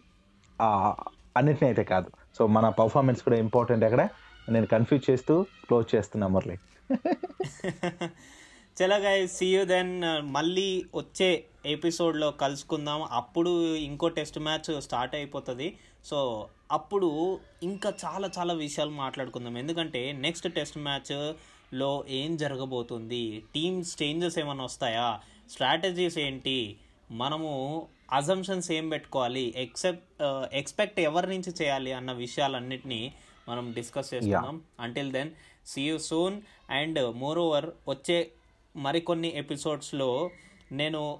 అన్నిటిని 1.37 1.67
అయితే 1.69 1.85
కాదు. 1.85 2.09
సో 2.39 2.47
మన 2.47 2.69
పర్ఫార్మెన్స్ 2.69 3.23
కూడా 3.23 3.37
ఇంపార్టెంట్ 3.37 3.85
అక్కడ 3.85 4.03
నేను 4.49 4.67
కన్ఫ్యూజ్ 4.67 5.11
చేస్తూ 5.11 5.35
క్లోజ్ 5.67 5.95
చేస్తున్నా 5.95 6.27
మురళి. 6.27 6.57
చలో 8.83 8.97
గైస్ 8.97 9.37
సీ 9.37 9.57
యూ 9.57 9.65
దెన్ 9.65 10.03
మళ్ళీ 10.23 10.85
వచ్చే 10.95 11.45
ఎపిసోడ్లో 11.67 12.31
కలుసుకుందాం. 12.31 13.03
అప్పుడు 13.03 13.75
ఇంకో 13.75 14.09
టెస్ట్ 14.09 14.39
మ్యాచ్ 14.39 14.83
స్టార్ట్ 14.83 15.15
అయిపోతుంది. 15.15 15.77
సో 16.05 16.49
అప్పుడు 16.73 17.41
ఇంకా 17.63 17.93
చాలా 18.05 18.31
చాలా 18.39 18.55
విషయాలు 18.55 18.91
మాట్లాడుకుందాం. 18.91 19.59
ఎందుకంటే 19.59 20.13
నెక్స్ట్ 20.13 20.53
టెస్ట్ 20.53 20.79
మ్యాచ్లో 20.79 22.05
ఏం 22.09 22.37
జరగబోతుంది? 22.37 23.45
టీమ్స్ 23.55 24.03
చేంజెస్ 24.03 24.39
ఏమైనా 24.39 24.65
వస్తాయా? 24.65 25.21
స్ట్రాటజీస్ 25.51 26.19
ఏంటి? 26.19 26.77
మనము 27.11 27.89
అజంప్షన్స్ 28.13 28.73
ఏం 28.73 28.89
పెట్టుకోవాలి? 28.89 29.55
ఎక్సెప్ట్ 29.57 30.23
ఎక్స్పెక్ట్ 30.53 31.01
ఎవరి 31.01 31.27
నుంచి 31.27 31.53
చేయాలి 31.63 31.93
అన్న 31.93 32.13
విషయాలన్నిటినీ 32.13 33.13
మనం 33.49 33.73
డిస్కస్ 33.73 34.15
చేసుకుందాం. 34.15 34.63
Until 34.81 35.13
then 35.13 35.31
see 35.67 35.83
you 35.83 35.99
soon 35.99 36.41
and 36.71 37.15
moreover 37.39 37.71
వచ్చే 37.89 38.31
మరికొన్ని 38.81 39.37
ఎపిసోడ్స్లో 39.37 40.31
నేను 40.73 41.19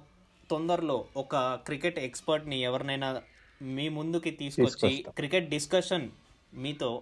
తొందరలో 0.49 1.05
ఒక 1.17 1.35
క్రికెట్ 1.65 1.99
ఎక్స్పర్ట్ని 1.99 2.59
ఎవరినైనా 2.59 3.21
మీ 3.61 3.89
ముందుకి 3.89 4.31
తీసుకొచ్చి. 4.31 5.05
క్రికెట్ 5.17 5.49
డిస్కషన్ 5.49 6.09
మీతో 6.53 7.01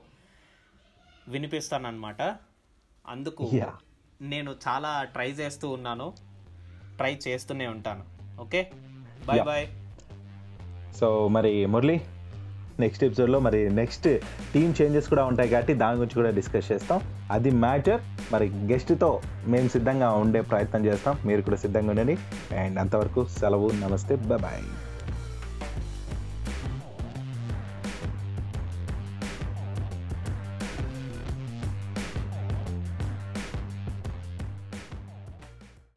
వినిపిస్తానన్నమాట 1.28 2.22
అందుకు. 3.08 3.52
నేను 4.22 4.56
చాలా 4.67 5.04
ట్రై 5.04 5.32
చేస్తూ 5.32 5.69
ఉన్నాను 5.69 6.13
ట్రై 6.98 7.19
చేస్తూనే 7.28 7.67
ఉంటాను 7.67 8.04
ఓకే 8.41 8.72
బాయ్. 9.26 9.43
బాయ్ 9.43 9.67
సో 10.95 11.28
మరి 11.28 11.65
మురళి 11.65 12.02
నెక్స్ట్ 12.80 13.04
ఎపిసోడ్లో 13.04 13.39
మరి 13.39 13.70
నెక్స్ట్ 13.70 14.20
టీమ్ 14.54 14.74
చేంజెస్ 14.82 15.10
కూడా 15.10 15.26
ఉంటాయి 15.26 15.50
కాబట్టి 15.50 15.74
దాని 15.74 15.96
గురించి 15.98 16.15
కూడా 16.15 16.30
డిస్కస్ 16.30 16.72
చేస్తాం. 16.72 17.02
అది 17.32 17.52
మ్యాటర్ 17.52 18.02
మరి 18.32 18.50
గెస్ట్తో 18.50 19.22
మేము 19.48 19.68
సిద్ధంగా 19.68 20.10
ఉండే 20.10 20.42
ప్రయత్నం 20.42 20.86
చేస్తాం. 20.86 21.18
మీరు 21.26 21.42
కూడా 21.42 21.58
సిద్ధంగా 21.58 21.89
ఉండండి. 21.89 22.18
అండ్ 22.58 22.80
అంతవరకు 22.80 23.28
సెలవు 23.39 23.72
నమస్తే 23.84 24.15
బాయ్ 24.15 24.88